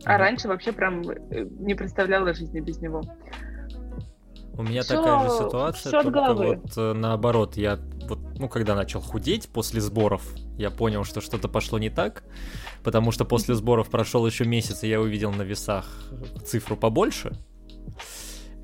[0.06, 3.04] А раньше вообще прям э, не представляла жизни без него.
[4.56, 6.62] У меня всё, такая же ситуация, только головы.
[6.62, 10.22] вот э, наоборот, я вот, ну, когда начал худеть после сборов,
[10.58, 12.24] я понял, что что-то пошло не так,
[12.84, 16.12] потому что после сборов прошел еще месяц, и я увидел на весах
[16.46, 17.32] цифру побольше,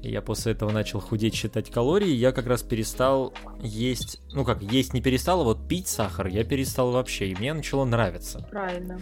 [0.02, 4.94] я после этого начал худеть, считать калории, я как раз перестал есть, ну как, есть
[4.94, 8.48] не перестал, а вот пить сахар я перестал вообще, и мне начало нравиться.
[8.50, 9.02] Правильно.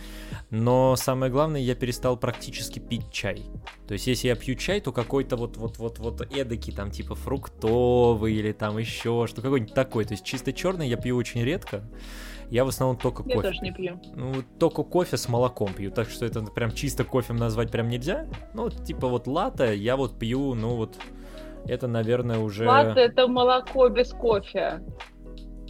[0.50, 3.44] Но самое главное, я перестал практически пить чай.
[3.88, 7.16] То есть, если я пью чай, то какой-то вот вот вот вот эдакий, там типа
[7.16, 10.06] фруктовый или там еще что какой-нибудь такой.
[10.06, 11.84] То есть чисто черный я пью очень редко.
[12.50, 13.48] Я в основном только я кофе.
[13.48, 14.00] Я тоже не пью.
[14.16, 18.26] Ну, только кофе с молоком пью, так что это прям чисто кофе назвать прям нельзя.
[18.54, 20.96] Ну, типа вот латте я вот пью, ну вот,
[21.66, 22.66] это, наверное, уже...
[22.68, 24.82] Латте это молоко без кофе.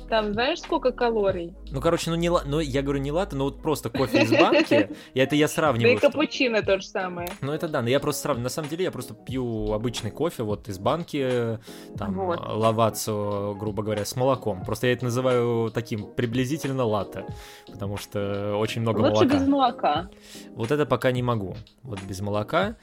[0.10, 1.54] Там знаешь, сколько калорий?
[1.72, 4.90] Ну, короче, ну не ну, я говорю не латте, но вот просто кофе из банки.
[5.14, 6.00] И это я сравниваю.
[6.00, 7.30] Да и капучино то же самое.
[7.42, 8.44] Ну, это да, но я просто сравниваю.
[8.44, 11.60] На самом деле я просто пью обычный кофе вот из банки,
[11.98, 14.64] там, лавацу, грубо говоря, с молоком.
[14.64, 17.26] Просто я это называю таким приблизительно латте,
[17.70, 19.36] потому что очень много Лучше молока.
[19.36, 20.10] без молока.
[20.56, 21.56] Вот это пока не могу.
[21.84, 22.76] Вот без молока.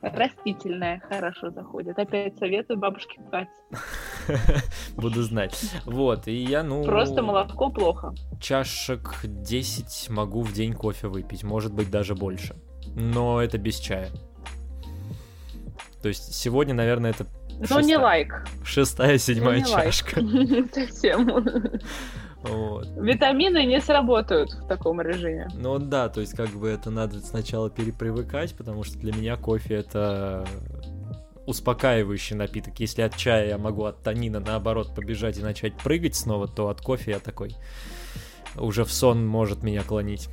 [0.00, 1.98] Растительная хорошо заходит.
[1.98, 3.50] Опять советую бабушке Кате.
[4.96, 5.58] Буду знать.
[5.84, 6.84] Вот, и я, ну...
[6.84, 8.14] Просто молоко плохо.
[8.40, 12.56] Чашек 10 могу в день кофе выпить, может быть, даже больше.
[12.94, 14.10] Но это без чая.
[16.02, 17.26] То есть сегодня, наверное, это
[17.70, 18.46] ну, не лайк.
[18.64, 20.20] Шестая, седьмая ну, чашка.
[20.72, 21.26] Совсем.
[22.42, 22.86] Вот.
[22.96, 25.48] Витамины не сработают в таком режиме.
[25.54, 29.76] Ну да, то есть как бы это надо сначала перепривыкать, потому что для меня кофе
[29.76, 30.46] это
[31.46, 32.78] успокаивающий напиток.
[32.80, 36.80] Если от чая я могу от танина наоборот побежать и начать прыгать снова, то от
[36.80, 37.54] кофе я такой
[38.58, 40.28] уже в сон может меня клонить.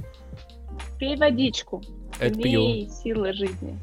[1.00, 1.82] Пей водичку.
[2.20, 2.88] Это пью.
[2.90, 3.78] силы жизни.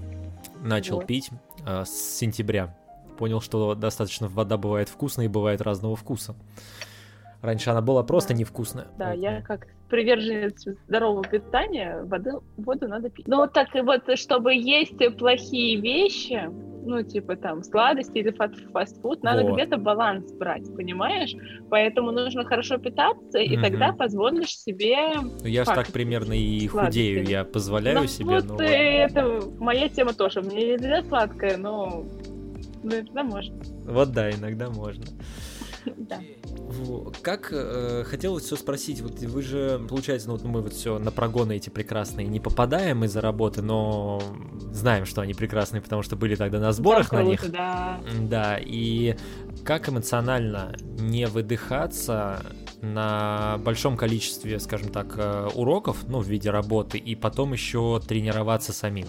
[0.62, 1.06] Начал вот.
[1.06, 1.30] пить
[1.66, 2.76] э, с сентября.
[3.18, 6.34] Понял, что достаточно вода бывает вкусная и бывает разного вкуса.
[7.42, 8.88] Раньше она была просто невкусная.
[8.98, 13.26] Да, я как приверженец здорового питания, воду, воду надо пить.
[13.26, 16.50] Ну вот так вот, чтобы есть плохие вещи,
[16.84, 18.30] ну, типа там сладости или
[18.72, 19.54] фастфуд, надо вот.
[19.54, 21.34] где-то баланс брать, понимаешь?
[21.68, 23.62] Поэтому нужно хорошо питаться, и угу.
[23.62, 25.14] тогда позволишь себе...
[25.20, 28.40] Ну, я же так примерно и худею, я позволяю ну, себе.
[28.40, 28.62] Вот но...
[28.62, 30.42] это моя тема тоже.
[30.42, 32.04] Мне нельзя сладкое, но
[32.82, 33.56] ну, иногда можно.
[33.84, 35.04] Вот да, иногда можно.
[35.96, 36.20] Да.
[37.22, 41.10] Как э, хотелось все спросить, вот вы же, получается, ну вот мы вот все на
[41.10, 44.20] прогоны эти прекрасные не попадаем из-за работы, но
[44.72, 47.50] знаем, что они прекрасные, потому что были тогда на сборах да, на них.
[47.50, 48.00] Да.
[48.22, 49.16] да, и
[49.64, 52.42] как эмоционально не выдыхаться
[52.82, 58.72] на большом количестве, скажем так, э, уроков, ну, в виде работы, и потом еще тренироваться
[58.72, 59.06] самим?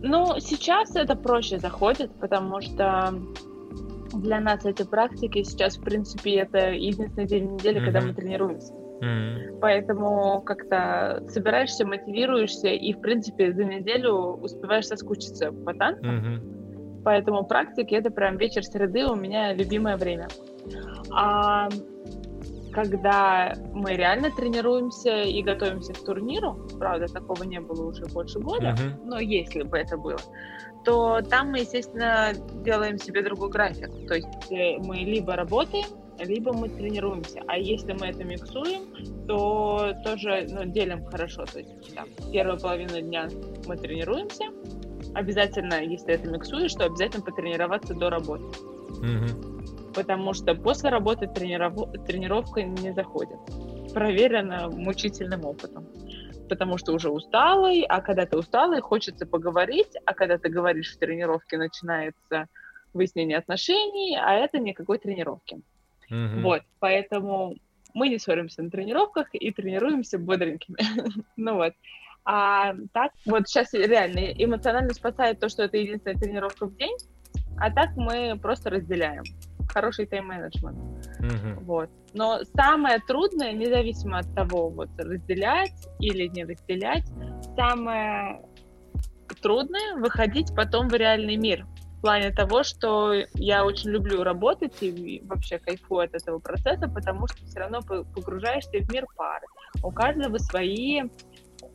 [0.00, 3.14] Ну, сейчас это проще заходит, потому что
[4.14, 7.84] для нас эти практики сейчас, в принципе, это единственный день недели, mm-hmm.
[7.84, 8.72] когда мы тренируемся.
[8.72, 9.58] Mm-hmm.
[9.60, 16.10] Поэтому как-то собираешься, мотивируешься и, в принципе, за неделю успеваешь соскучиться по танцам.
[16.10, 17.02] Mm-hmm.
[17.04, 20.28] Поэтому практики это прям вечер среды у меня любимое время.
[21.12, 21.68] А
[22.72, 28.74] когда мы реально тренируемся и готовимся к турниру, правда, такого не было уже больше года,
[28.76, 29.04] mm-hmm.
[29.04, 30.18] но если бы это было,
[30.84, 32.32] то там мы, естественно,
[32.64, 33.90] делаем себе другой график.
[34.06, 35.86] То есть э, мы либо работаем,
[36.18, 37.42] либо мы тренируемся.
[37.46, 41.44] А если мы это миксуем, то тоже ну, делим хорошо.
[41.44, 43.28] То есть там, первую половину дня
[43.66, 44.44] мы тренируемся.
[45.14, 48.44] Обязательно, если это миксуешь, то обязательно потренироваться до работы.
[49.02, 49.92] Mm-hmm.
[49.94, 51.74] Потому что после работы трениров...
[52.06, 53.38] тренировка не заходит.
[53.92, 55.86] Проверено мучительным опытом
[56.48, 60.98] потому что уже усталый, а когда ты усталый, хочется поговорить, а когда ты говоришь в
[60.98, 62.46] тренировке, начинается
[62.92, 65.60] выяснение отношений, а это никакой тренировки.
[66.10, 66.40] Mm-hmm.
[66.40, 67.56] Вот, поэтому
[67.94, 70.78] мы не ссоримся на тренировках и тренируемся бодренькими.
[71.36, 71.74] ну вот.
[72.24, 76.96] А так, вот сейчас реально эмоционально спасает то, что это единственная тренировка в день,
[77.58, 79.24] а так мы просто разделяем
[79.68, 80.78] хороший тайм-менеджмент.
[81.20, 81.64] Mm-hmm.
[81.64, 81.90] Вот.
[82.14, 87.06] Но самое трудное, независимо от того, вот разделять или не разделять,
[87.56, 88.40] самое
[89.42, 91.66] трудное выходить потом в реальный мир.
[91.98, 97.26] В плане того, что я очень люблю работать и вообще кайфую от этого процесса, потому
[97.26, 99.46] что все равно погружаешься в мир пары.
[99.82, 101.02] У каждого свои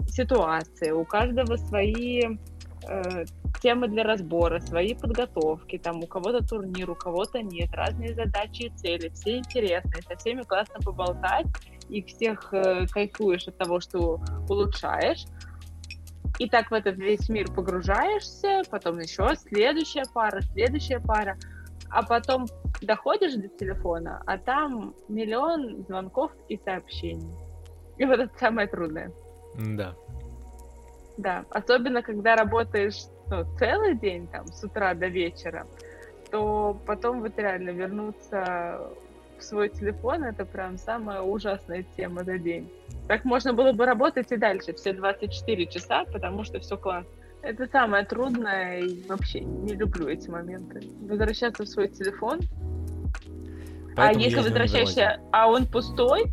[0.08, 2.38] ситуации, у каждого свои
[2.88, 3.26] э,
[3.62, 8.70] темы для разбора, свои подготовки, там у кого-то турнир, у кого-то нет, разные задачи и
[8.70, 11.48] цели, все интересные, со всеми классно поболтать,
[11.90, 15.26] и всех э, кайфуешь от того, что улучшаешь.
[16.40, 21.38] И так в этот весь мир погружаешься, потом еще следующая пара, следующая пара,
[21.90, 22.48] а потом
[22.82, 27.32] доходишь до телефона, а там миллион звонков и сообщений.
[27.98, 29.12] И вот это самое трудное.
[29.56, 29.96] Да.
[31.18, 35.68] Да, особенно когда работаешь ну, целый день, там, с утра до вечера,
[36.32, 38.82] то потом вот реально вернуться
[39.38, 42.72] в свой телефон, это прям самая ужасная тема за день.
[43.08, 47.10] Так можно было бы работать и дальше, все 24 часа, потому что все классно.
[47.44, 50.82] Это самое трудное, и вообще не люблю эти моменты.
[51.02, 52.40] Возвращаться в свой телефон.
[53.92, 56.32] А Поэтому а если возвращаешься, а он пустой,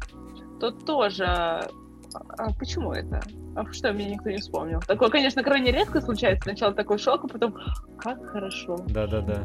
[0.60, 1.26] то тоже...
[1.26, 3.20] А почему это?
[3.56, 4.80] А что, меня никто не вспомнил.
[4.86, 6.44] Такое, конечно, крайне редко случается.
[6.44, 7.54] Сначала такой шок, а потом
[7.98, 8.78] как хорошо.
[8.88, 9.42] Да-да-да.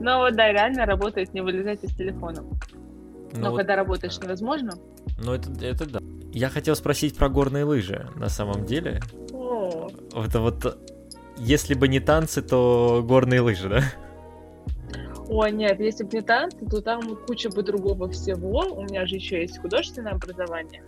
[0.00, 2.42] Но вот да, реально работает не вылезать из телефона.
[3.32, 3.58] Но, Но вот...
[3.58, 4.72] когда работаешь невозможно.
[5.22, 6.00] Ну это, это да.
[6.32, 9.00] Я хотел спросить про горные лыжи на самом деле.
[9.32, 9.88] О.
[10.14, 10.78] Это вот
[11.36, 13.82] если бы не танцы, то горные лыжи, да?
[15.28, 18.66] О, нет, если бы не танцы, то там куча бы другого всего.
[18.72, 20.82] У меня же еще есть художественное образование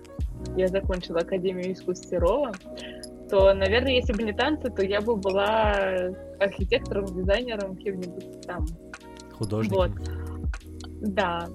[0.57, 2.53] я закончила Академию искусств Серова,
[3.31, 5.73] то, наверное, если бы не танцы, то я бы была
[6.39, 8.67] архитектором, дизайнером, кем-нибудь там.
[9.33, 9.79] Художником.
[9.79, 9.91] Вот.
[11.01, 11.49] Да.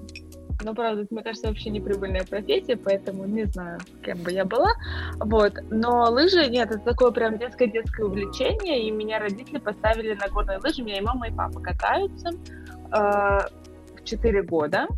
[0.64, 4.72] Но, правда, это, мне кажется, вообще неприбыльная профессия, поэтому не знаю, кем бы я была.
[5.20, 5.52] Вот.
[5.70, 10.82] Но лыжи, нет, это такое прям детское-детское увлечение, и меня родители поставили на горные лыжи.
[10.82, 14.88] Меня и мама, и папа катаются э, в 4 года.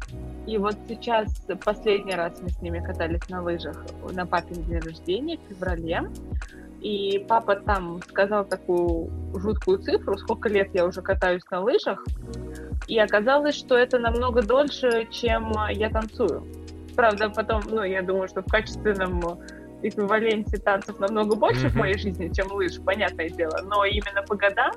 [0.51, 3.77] И вот сейчас последний раз мы с ними катались на лыжах
[4.11, 6.11] на папин день рождения в феврале.
[6.81, 12.05] И папа там сказал такую жуткую цифру, сколько лет я уже катаюсь на лыжах.
[12.89, 16.45] И оказалось, что это намного дольше, чем я танцую.
[16.97, 19.23] Правда, потом, ну, я думаю, что в качественном
[19.83, 21.71] эквиваленте танцев намного больше mm-hmm.
[21.71, 23.61] в моей жизни, чем лыж, понятное дело.
[23.65, 24.73] Но именно по годам,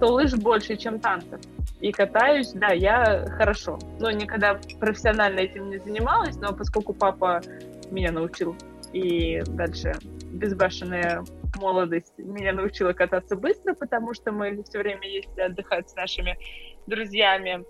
[0.00, 1.40] то лыж больше, чем танцев
[1.82, 3.78] и катаюсь, да, я хорошо.
[3.98, 7.42] Но никогда профессионально этим не занималась, но поскольку папа
[7.90, 8.56] меня научил,
[8.92, 9.92] и дальше
[10.26, 11.24] безбашенная
[11.60, 16.38] молодость меня научила кататься быстро, потому что мы все время ездили отдыхать с нашими
[16.86, 17.64] друзьями,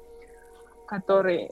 [0.86, 1.50] который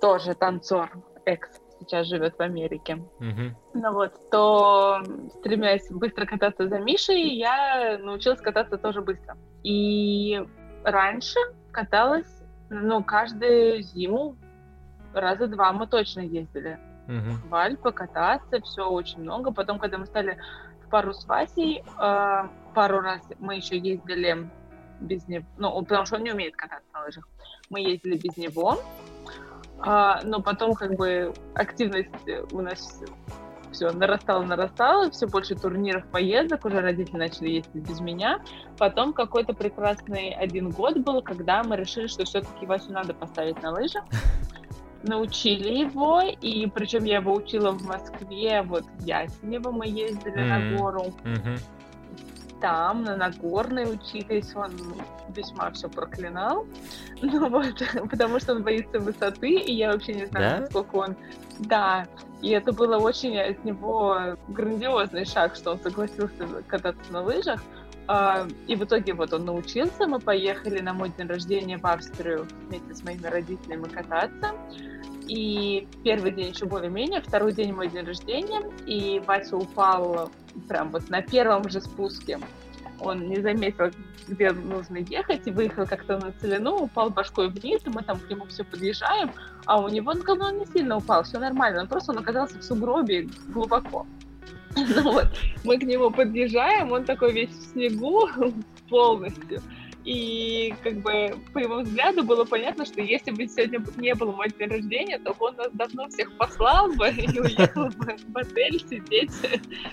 [0.00, 0.88] тоже танцор,
[1.24, 1.48] экс,
[1.82, 3.02] сейчас живет в Америке.
[3.20, 3.50] Mm-hmm.
[3.74, 5.02] Ну вот, то
[5.38, 9.36] стремясь быстро кататься за Мишей, я научилась кататься тоже быстро.
[9.62, 10.42] И
[10.84, 11.38] раньше
[11.70, 14.36] каталась, ну, каждую зиму
[15.12, 16.78] раза два мы точно ездили.
[17.08, 17.48] Угу.
[17.48, 19.52] В Альпы кататься, все очень много.
[19.52, 20.38] Потом, когда мы стали
[20.84, 24.48] в пару с Васей, э, пару раз мы еще ездили
[25.00, 27.28] без него, ну, потому что он не умеет кататься на лыжах.
[27.70, 28.78] Мы ездили без него,
[29.84, 32.10] э, но потом как бы активность
[32.52, 33.02] у нас
[33.72, 38.40] все нарастало, нарастало, все больше турниров, поездок, уже родители начали ездить без меня.
[38.78, 43.72] Потом какой-то прекрасный один год был, когда мы решили, что все-таки Васю надо поставить на
[43.72, 43.98] лыжи.
[45.02, 50.70] Научили его, и причем я его учила в Москве, вот в Ясенево мы ездили mm-hmm.
[50.70, 51.06] на гору.
[51.24, 51.58] Mm-hmm
[52.62, 54.70] там, на Нагорной учились, он
[55.28, 56.64] весьма все проклинал,
[57.22, 60.60] ну вот, потому что он боится высоты, и я вообще не знаю, да?
[60.60, 61.16] насколько он...
[61.58, 62.06] Да,
[62.40, 67.60] и это было очень от него грандиозный шаг, что он согласился кататься на лыжах,
[68.08, 72.46] а, и в итоге вот он научился, мы поехали на мой день рождения в Австрию
[72.68, 74.52] вместе с моими родителями кататься.
[75.28, 80.30] И первый день еще более-менее, второй день мой день рождения, и Вася упал
[80.68, 82.38] прям вот на первом же спуске.
[83.00, 83.90] Он не заметил,
[84.28, 88.28] где нужно ехать, и выехал как-то на целину, упал башкой вниз, и мы там к
[88.28, 89.30] нему все подъезжаем,
[89.66, 92.18] а у него, ну, как бы он не сильно упал, все нормально, он просто он
[92.18, 94.06] оказался в сугробе глубоко.
[94.74, 95.28] Ну вот,
[95.64, 98.26] мы к нему подъезжаем, он такой весь в снегу
[98.88, 99.60] полностью.
[100.04, 104.48] И как бы по его взгляду было понятно, что если бы сегодня не было мой
[104.48, 109.30] день рождения, то он нас давно всех послал бы и уехал бы в отель сидеть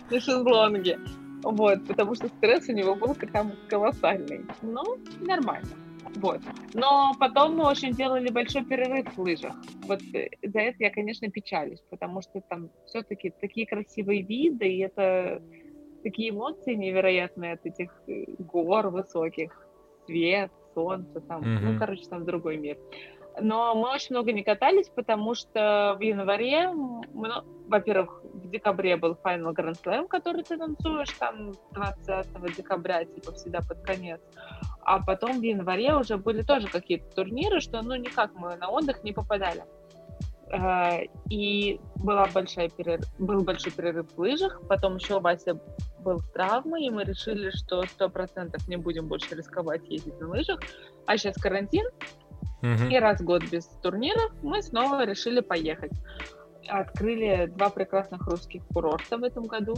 [0.09, 0.99] на шезлонге.
[1.43, 4.45] Вот, потому что стресс у него был там колоссальный.
[4.61, 4.83] Ну,
[5.21, 5.69] нормально.
[6.15, 6.41] Вот.
[6.73, 9.55] Но потом мы очень делали большой перерыв в лыжах.
[9.83, 14.79] Вот э, за это я, конечно, печалюсь, потому что там все-таки такие красивые виды, и
[14.79, 15.41] это
[16.03, 19.68] такие эмоции невероятные от этих э, гор высоких
[20.09, 21.59] свет, солнце, там, mm-hmm.
[21.61, 22.77] ну, короче, там другой мир.
[23.41, 27.01] Но мы очень много не катались, потому что в январе, ну,
[27.67, 33.59] во-первых, в декабре был Final Grand Slam, который ты танцуешь там 20 декабря, типа всегда
[33.61, 34.19] под конец.
[34.81, 39.03] А потом в январе уже были тоже какие-то турниры, что ну никак мы на отдых
[39.03, 39.63] не попадали.
[40.51, 45.59] Э, и была большая перерыв, был большой перерыв в лыжах, потом еще Вася
[45.99, 50.29] был с травмой, и мы решили, что сто процентов не будем больше рисковать ездить на
[50.29, 50.59] лыжах.
[51.05, 51.85] А сейчас карантин,
[52.63, 52.89] mm-hmm.
[52.89, 55.91] и раз в год без турниров мы снова решили поехать.
[56.67, 59.75] Открыли два прекрасных русских курорта в этом году.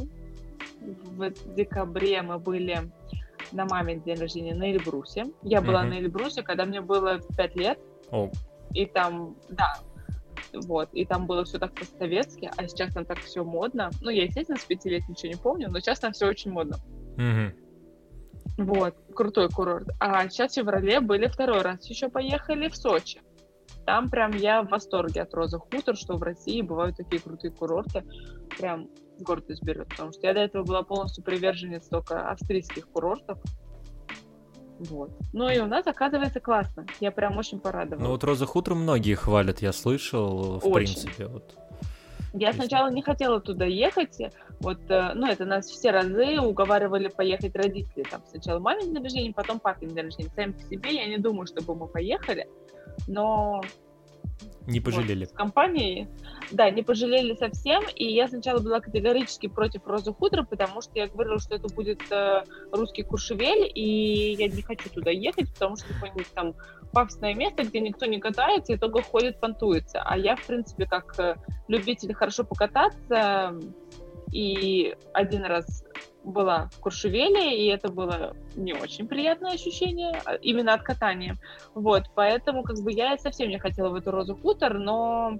[0.79, 2.79] В декабре мы были
[3.51, 5.25] на мамин день рождения на Эльбрусе.
[5.43, 5.89] Я была mm-hmm.
[5.89, 7.79] на Эльбрусе, когда мне было 5 лет.
[8.09, 8.31] Oh.
[8.73, 9.75] И там, да,
[10.53, 13.89] вот, и там было все так по-советски, а сейчас там так все модно.
[14.01, 16.77] Ну, я, естественно, с пяти лет ничего не помню, но сейчас там все очень модно.
[17.17, 17.51] Mm-hmm.
[18.57, 19.89] Вот, крутой курорт.
[19.99, 23.21] А сейчас в феврале были второй раз еще поехали в Сочи.
[23.85, 28.03] Там прям я в восторге от Роза Хутор, что в России бывают такие крутые курорты.
[28.57, 28.89] Прям
[29.19, 33.39] гордость берет, потому что я до этого была полностью приверженец только австрийских курортов.
[34.89, 35.11] Вот.
[35.33, 36.85] Ну и у нас оказывается классно.
[36.99, 38.03] Я прям очень порадовалась.
[38.03, 40.95] Ну вот Роза Хутор многие хвалят, я слышал, в очень.
[40.95, 41.27] принципе.
[41.27, 41.55] Вот.
[42.33, 44.17] Я сначала не хотела туда ехать,
[44.61, 49.33] вот, э, ну, это нас все разы уговаривали поехать родители, там, сначала мамин день рождения,
[49.33, 50.31] потом папин день рождения.
[50.33, 52.47] Сами по себе я не думаю, чтобы мы поехали,
[53.07, 53.61] но
[54.67, 55.25] не пожалели.
[55.25, 56.07] Вот, с компанией,
[56.51, 57.83] да, не пожалели совсем.
[57.95, 62.01] И я сначала была категорически против Розы Хутора, потому что я говорила, что это будет
[62.11, 66.53] э, русский Куршевель, и я не хочу туда ехать, потому что какое-нибудь там
[66.91, 70.01] пафосное место, где никто не катается, и только ходит, понтуется.
[70.03, 71.35] А я, в принципе, как э,
[71.67, 73.57] любитель хорошо покататься,
[74.31, 75.83] и один раз
[76.23, 81.37] была в Куршевеле, и это было не очень приятное ощущение, а, именно от катания.
[81.73, 85.39] Вот, поэтому как бы я совсем не хотела в эту розу хутор, но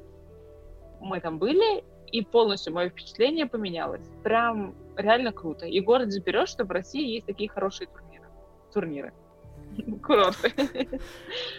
[1.00, 4.06] мы там были, и полностью мое впечатление поменялось.
[4.24, 5.66] Прям реально круто.
[5.66, 8.26] И город заберешь, что в России есть такие хорошие турниры.
[8.74, 9.14] Турниры.
[10.04, 10.52] Курорты.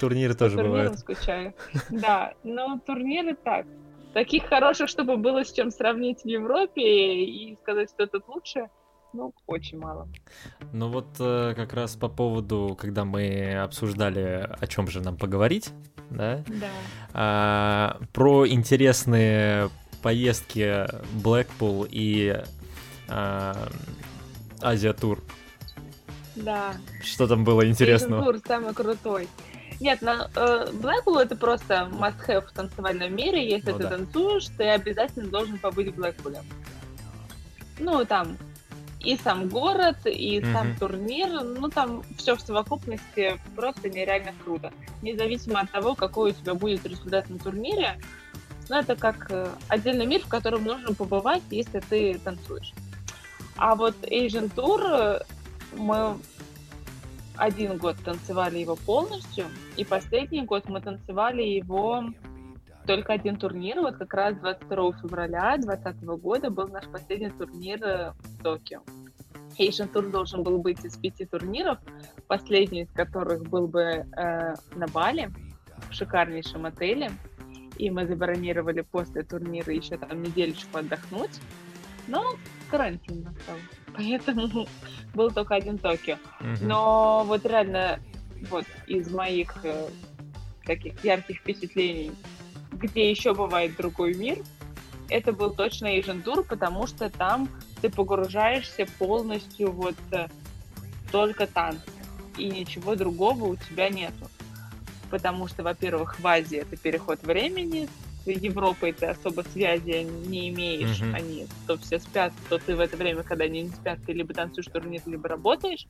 [0.00, 0.98] Турниры тоже бывают.
[0.98, 1.54] скучаю.
[1.90, 3.66] Да, но турниры так.
[4.12, 6.82] Таких хороших, чтобы было с чем сравнить в Европе
[7.24, 8.68] и сказать, что тут лучше–
[9.12, 10.08] ну, очень мало.
[10.72, 15.70] Ну вот э, как раз по поводу, когда мы обсуждали, о чем же нам поговорить,
[16.10, 16.42] да?
[16.46, 16.70] Да.
[17.12, 19.68] А, про интересные
[20.02, 20.86] поездки
[21.22, 22.42] Blackpool и
[23.08, 23.68] а,
[24.62, 25.22] Азия Тур.
[26.34, 26.74] Да.
[27.02, 28.24] Что там было интересного?
[28.24, 29.28] Тур самый крутой.
[29.82, 33.50] Нет, на э, Blackpool это просто must-have в танцевальном мире.
[33.50, 33.90] Если ну, ты да.
[33.90, 36.44] танцуешь, ты обязательно должен побыть в Блэкпуле.
[37.80, 38.38] Ну, там
[39.00, 40.52] и сам город, и mm-hmm.
[40.52, 44.72] сам турнир, ну там все в совокупности просто нереально круто.
[45.02, 47.98] Независимо от того, какой у тебя будет результат на турнире,
[48.68, 52.72] ну это как э, отдельный мир, в котором нужно побывать, если ты танцуешь.
[53.56, 55.20] А вот Asian Tour э,
[55.76, 56.16] мы
[57.36, 62.04] один год танцевали его полностью, и последний год мы танцевали его
[62.86, 68.12] только один турнир, вот как раз 22 февраля 2020 года был наш последний турнир э,
[68.12, 68.82] в Токио.
[69.58, 71.78] Asian Tour должен был быть из пяти турниров,
[72.26, 75.30] последний из которых был бы э, на Бали,
[75.90, 77.12] в шикарнейшем отеле,
[77.76, 81.40] и мы забронировали после турнира еще там недельку отдохнуть,
[82.07, 82.36] но
[82.70, 83.57] карантин настал,
[83.94, 84.66] поэтому
[85.14, 86.16] был только один Токио.
[86.61, 88.00] Но вот реально
[88.50, 89.88] вот из моих э,
[90.64, 92.12] таких ярких впечатлений,
[92.72, 94.38] где еще бывает другой мир,
[95.09, 97.48] это был точно Asian Tour, потому что там
[97.80, 100.28] ты погружаешься полностью вот э,
[101.11, 101.82] только танцы,
[102.38, 104.30] и ничего другого у тебя нету.
[105.11, 107.88] Потому что, во-первых, в Азии это переход времени,
[108.30, 111.14] Европой ты особо связи не имеешь, mm-hmm.
[111.14, 114.32] они то все спят, то ты в это время, когда они не спят, ты либо
[114.34, 115.86] танцуешь турнир, либо работаешь.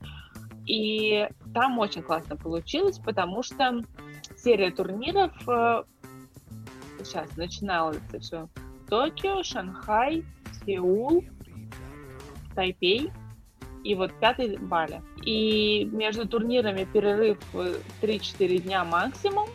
[0.65, 3.83] И там очень классно получилось, потому что
[4.37, 5.83] серия турниров э,
[6.99, 8.47] сейчас начиналось все
[8.89, 10.23] Токио, Шанхай,
[10.65, 11.23] Сеул,
[12.55, 13.11] Тайпей
[13.83, 15.01] и вот пятый Бали.
[15.25, 17.37] И между турнирами перерыв
[18.01, 19.49] 3-4 дня максимум.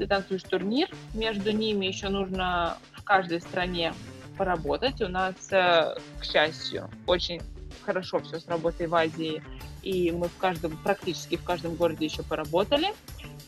[0.00, 3.92] Ты танцуешь турнир, между ними еще нужно в каждой стране
[4.38, 5.02] поработать.
[5.02, 7.42] У нас, э, к счастью, очень
[7.82, 9.42] хорошо все с работой в Азии,
[9.82, 12.94] и мы в каждом, практически в каждом городе еще поработали.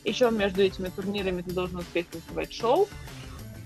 [0.04, 2.86] Еще между этими турнирами ты должен успеть танцевать шоу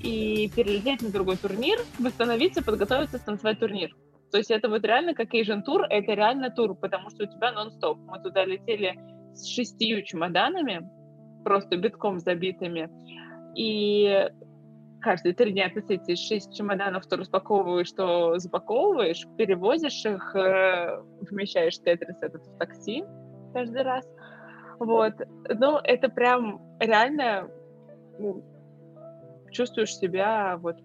[0.01, 3.97] и перелететь на другой турнир, восстановиться, подготовиться, станцевать турнир.
[4.31, 7.51] То есть это вот реально как Asian тур, это реально тур, потому что у тебя
[7.51, 7.99] нон-стоп.
[8.07, 8.97] Мы туда летели
[9.35, 10.89] с шестью чемоданами,
[11.47, 12.91] просто битком забитыми,
[13.55, 14.29] и
[15.01, 21.79] каждые три дня ты эти шесть чемоданов то распаковываешь, что запаковываешь, перевозишь их, э, вмещаешь
[21.79, 23.05] тетрис этот в такси
[23.55, 24.05] каждый раз.
[24.81, 25.15] Вот.
[25.49, 27.49] Ну, это прям реально
[28.19, 28.43] ну,
[29.53, 30.79] чувствуешь себя вот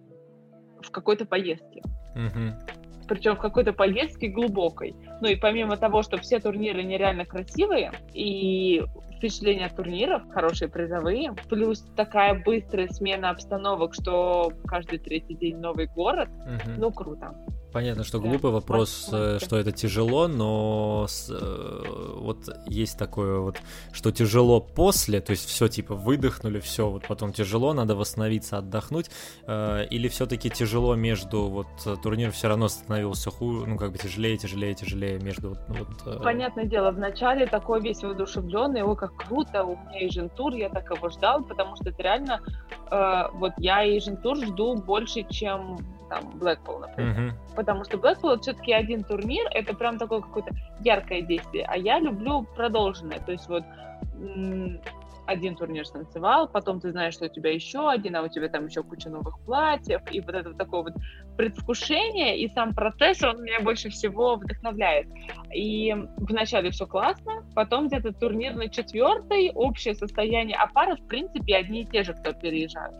[0.80, 1.82] в какой-то поездке.
[2.14, 2.72] Mm-hmm
[3.08, 4.94] причем в какой-то поездке глубокой.
[5.20, 8.82] Ну и помимо того, что все турниры нереально красивые, и
[9.22, 15.86] впечатления от турниров, хорошие призовые, плюс такая быстрая смена обстановок, что каждый третий день новый
[15.86, 16.72] город, угу.
[16.76, 17.32] ну круто.
[17.72, 18.28] Понятно, что да.
[18.28, 21.82] глупый вопрос, Может, э, что это тяжело, но с, э,
[22.16, 23.56] вот есть такое вот,
[23.92, 29.10] что тяжело после, то есть все типа выдохнули, все, вот потом тяжело, надо восстановиться, отдохнуть,
[29.46, 34.36] э, или все-таки тяжело между вот турниром все равно становился хуже, ну как бы тяжелее,
[34.36, 35.88] тяжелее, тяжелее между ну, вот.
[36.06, 36.22] Э...
[36.22, 40.68] Понятное дело, в начале такой весь воодушевленный, о как круто, у меня Asian тур, я
[40.68, 42.40] так его ждал, потому что это реально,
[42.90, 45.78] э, вот я Asian тур жду больше, чем
[46.12, 47.18] там Blackpool, например.
[47.18, 47.54] Uh-huh.
[47.56, 50.50] Потому что Blackpool все-таки один турнир, это прям такое какое-то
[50.80, 51.64] яркое действие.
[51.68, 53.18] А я люблю продолженное.
[53.20, 53.64] То есть вот
[55.26, 58.66] один турнир станцевал, потом ты знаешь, что у тебя еще один, а у тебя там
[58.66, 60.92] еще куча новых платьев, и вот это такое вот
[61.36, 65.06] предвкушение, и сам процесс, он меня больше всего вдохновляет.
[65.54, 71.56] И вначале все классно, потом где-то турнир на четвертый, общее состояние, а пары, в принципе,
[71.56, 72.96] одни и те же, кто переезжают.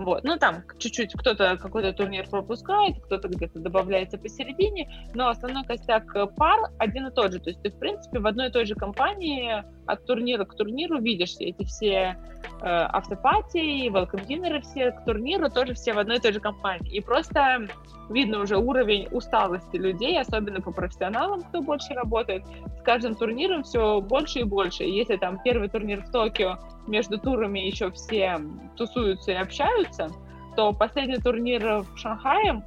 [0.00, 0.24] Вот.
[0.24, 6.58] Ну, там чуть-чуть кто-то какой-то турнир пропускает, кто-то где-то добавляется посередине, но основной костяк пар
[6.78, 7.38] один и тот же.
[7.38, 11.00] То есть ты, в принципе, в одной и той же компании от турнира к турниру
[11.00, 12.16] видишь эти все
[12.62, 16.96] э, автопатии, welcome dinner все к турниру тоже все в одной и той же компании.
[16.96, 17.66] И просто
[18.08, 22.42] видно уже уровень усталости людей, особенно по профессионалам, кто больше работает.
[22.78, 24.84] С каждым турниром все больше и больше.
[24.84, 28.38] если там первый турнир в Токио, между турами еще все
[28.76, 29.89] тусуются и общаются,
[30.56, 32.62] то последний турнир в Шанхае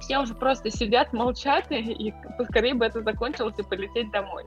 [0.00, 4.44] все уже просто сидят, молчат, и, и поскорее бы это закончилось и полететь домой.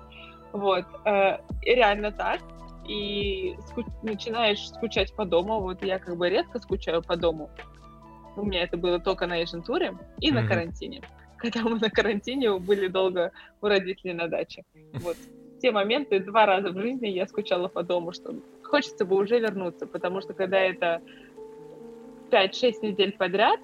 [0.51, 0.85] Вот.
[1.05, 2.41] Э, и реально так.
[2.87, 5.59] И ску- начинаешь скучать по дому.
[5.59, 7.49] Вот я как бы редко скучаю по дому.
[8.35, 10.33] У меня это было только на Asian туре и mm-hmm.
[10.33, 11.01] на карантине.
[11.37, 13.31] Когда мы на карантине были долго
[13.61, 14.63] у родителей на даче.
[14.93, 15.17] Вот.
[15.61, 19.87] те моменты два раза в жизни я скучала по дому, что хочется бы уже вернуться,
[19.87, 21.01] потому что когда это
[22.31, 23.59] 5-6 недель подряд,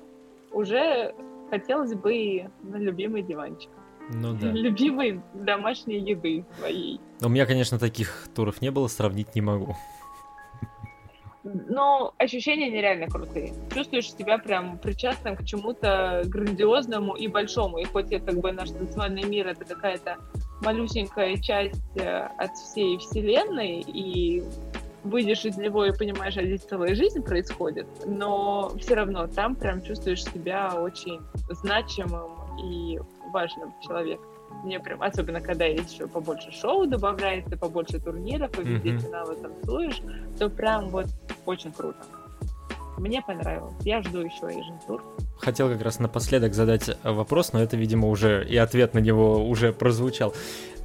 [0.51, 1.13] уже
[1.49, 3.69] хотелось бы на любимый диванчик.
[4.09, 4.51] Ну да.
[4.51, 6.99] Любимой домашней еды своей.
[7.21, 9.75] У меня, конечно, таких туров не было, сравнить не могу.
[11.43, 13.53] Но ощущения нереально крутые.
[13.73, 17.79] Чувствуешь себя прям причастным к чему-то грандиозному и большому.
[17.79, 20.17] И хоть это как бы наш танцевальный мир, это какая-то
[20.61, 24.41] малюсенькая часть э, от всей вселенной, и
[25.03, 29.81] выйдешь из него и понимаешь, а здесь целая жизнь происходит, но все равно там прям
[29.81, 32.31] чувствуешь себя очень значимым
[32.63, 32.99] и
[33.31, 34.25] важным человеком.
[34.63, 38.99] Мне прям, особенно когда есть еще побольше шоу добавляется, побольше турниров, и везде mm-hmm.
[38.99, 40.01] финалы танцуешь,
[40.37, 41.07] то прям вот
[41.45, 41.97] очень круто.
[42.97, 43.73] Мне понравилось.
[43.81, 45.01] Я жду еще Asian Tour.
[45.37, 49.73] Хотел как раз напоследок задать вопрос, но это, видимо, уже и ответ на него уже
[49.73, 50.33] прозвучал.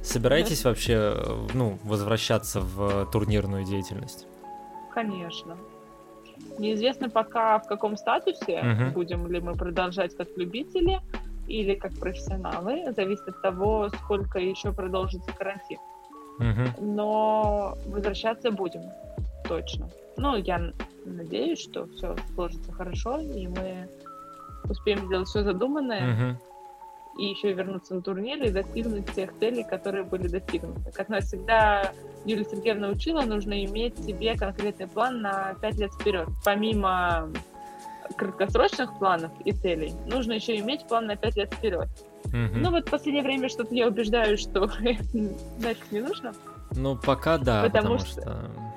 [0.01, 0.69] Собираетесь да.
[0.69, 1.13] вообще,
[1.53, 4.25] ну, возвращаться в турнирную деятельность?
[4.93, 5.57] Конечно.
[6.57, 10.99] Неизвестно пока в каком статусе, uh будем ли мы продолжать как любители
[11.47, 15.79] или как профессионалы, зависит от того, сколько еще продолжится карантин.
[16.39, 18.83] uh Но возвращаться будем,
[19.47, 19.89] точно.
[20.17, 20.73] Ну, я
[21.17, 23.89] надеюсь, что все сложится хорошо, и мы
[24.69, 26.35] успеем сделать все задуманное.
[26.35, 26.49] uh
[27.19, 30.91] и еще вернуться на турнир и достигнуть тех целей, которые были достигнуты.
[30.93, 31.91] Как нас всегда
[32.25, 36.29] Юлия Сергеевна учила, нужно иметь себе конкретный план на 5 лет вперед.
[36.45, 37.29] Помимо
[38.15, 41.89] краткосрочных планов и целей, нужно еще иметь план на 5 лет вперед.
[42.25, 42.57] Угу.
[42.57, 44.61] Ну вот в последнее время что-то я убеждаю, что
[45.57, 46.33] нафиг не нужно.
[46.71, 48.21] Ну пока да, потому, потому что...
[48.21, 48.68] что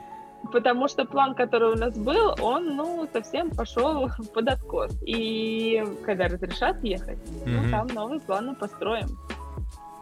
[0.52, 4.96] потому что план, который у нас был, он, ну, совсем пошел под откос.
[5.04, 7.46] И когда разрешат ехать, mm-hmm.
[7.46, 9.18] ну, там новые планы построим.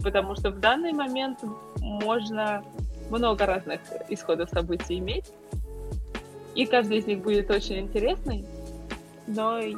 [0.02, 1.38] Потому что в данный момент
[1.80, 2.62] можно
[3.10, 5.26] много разных исходов событий иметь,
[6.54, 8.44] и каждый из них будет очень интересный,
[9.26, 9.76] но и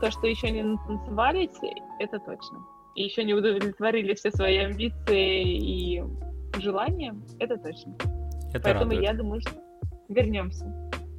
[0.00, 1.50] то, что еще не натанцевались,
[1.98, 2.64] это точно.
[2.94, 6.04] И еще не удовлетворили все свои амбиции и
[6.58, 7.94] желания, это точно.
[8.52, 9.02] Это Поэтому радует.
[9.02, 9.50] я думаю, что
[10.08, 10.66] вернемся.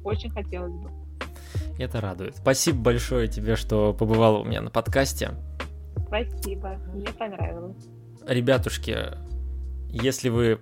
[0.04, 0.90] Очень хотелось бы.
[1.78, 2.36] Это радует.
[2.36, 5.30] Спасибо большое тебе, что побывала у меня на подкасте.
[6.06, 7.88] Спасибо, мне понравилось.
[8.26, 8.96] Ребятушки,
[9.90, 10.60] если вы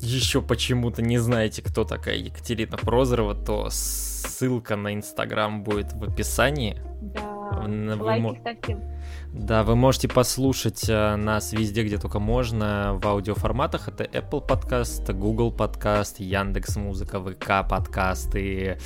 [0.00, 6.80] еще почему-то не знаете, кто такая Екатерина Прозорова, то ссылка на Инстаграм будет в описании.
[7.00, 8.95] Да, вы лайки ставьте.
[9.38, 13.86] Да, вы можете послушать э, нас везде, где только можно, в аудиоформатах.
[13.86, 18.78] Это Apple подкаст, Google подкаст, Яндекс Музыка, ВК подкасты.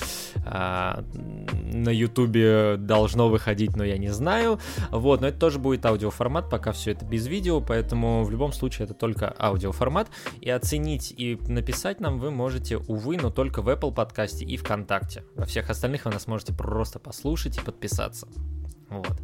[0.44, 1.02] Э,
[1.72, 4.58] на Ютубе должно выходить, но я не знаю.
[4.90, 8.86] Вот, но это тоже будет аудиоформат, пока все это без видео, поэтому в любом случае
[8.86, 10.08] это только аудиоформат.
[10.40, 15.22] И оценить и написать нам вы можете, увы, но только в Apple подкасте и ВКонтакте.
[15.36, 18.26] Во всех остальных вы нас можете просто послушать и подписаться.
[18.88, 19.16] Вот.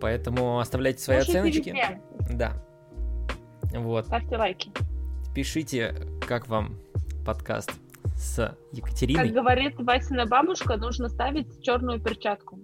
[0.00, 1.68] Поэтому оставляйте свои Слушайте оценочки.
[1.70, 2.36] Везде.
[2.36, 2.52] Да.
[3.74, 4.06] Вот.
[4.06, 4.70] Ставьте лайки.
[5.34, 5.94] Пишите,
[6.26, 6.78] как вам
[7.24, 7.72] подкаст
[8.14, 9.24] с Екатериной.
[9.24, 12.58] Как говорит Васина бабушка, нужно ставить черную перчатку.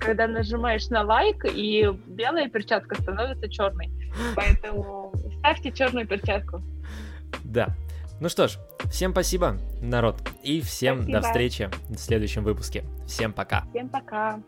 [0.00, 3.90] Когда нажимаешь на лайк, и белая перчатка становится черной.
[4.36, 6.62] Поэтому ставьте черную перчатку.
[7.42, 7.74] Да.
[8.20, 8.58] Ну что ж,
[8.90, 11.20] всем спасибо, народ, и всем спасибо.
[11.20, 12.84] до встречи в следующем выпуске.
[13.06, 13.64] Всем пока.
[13.72, 14.40] Всем пока.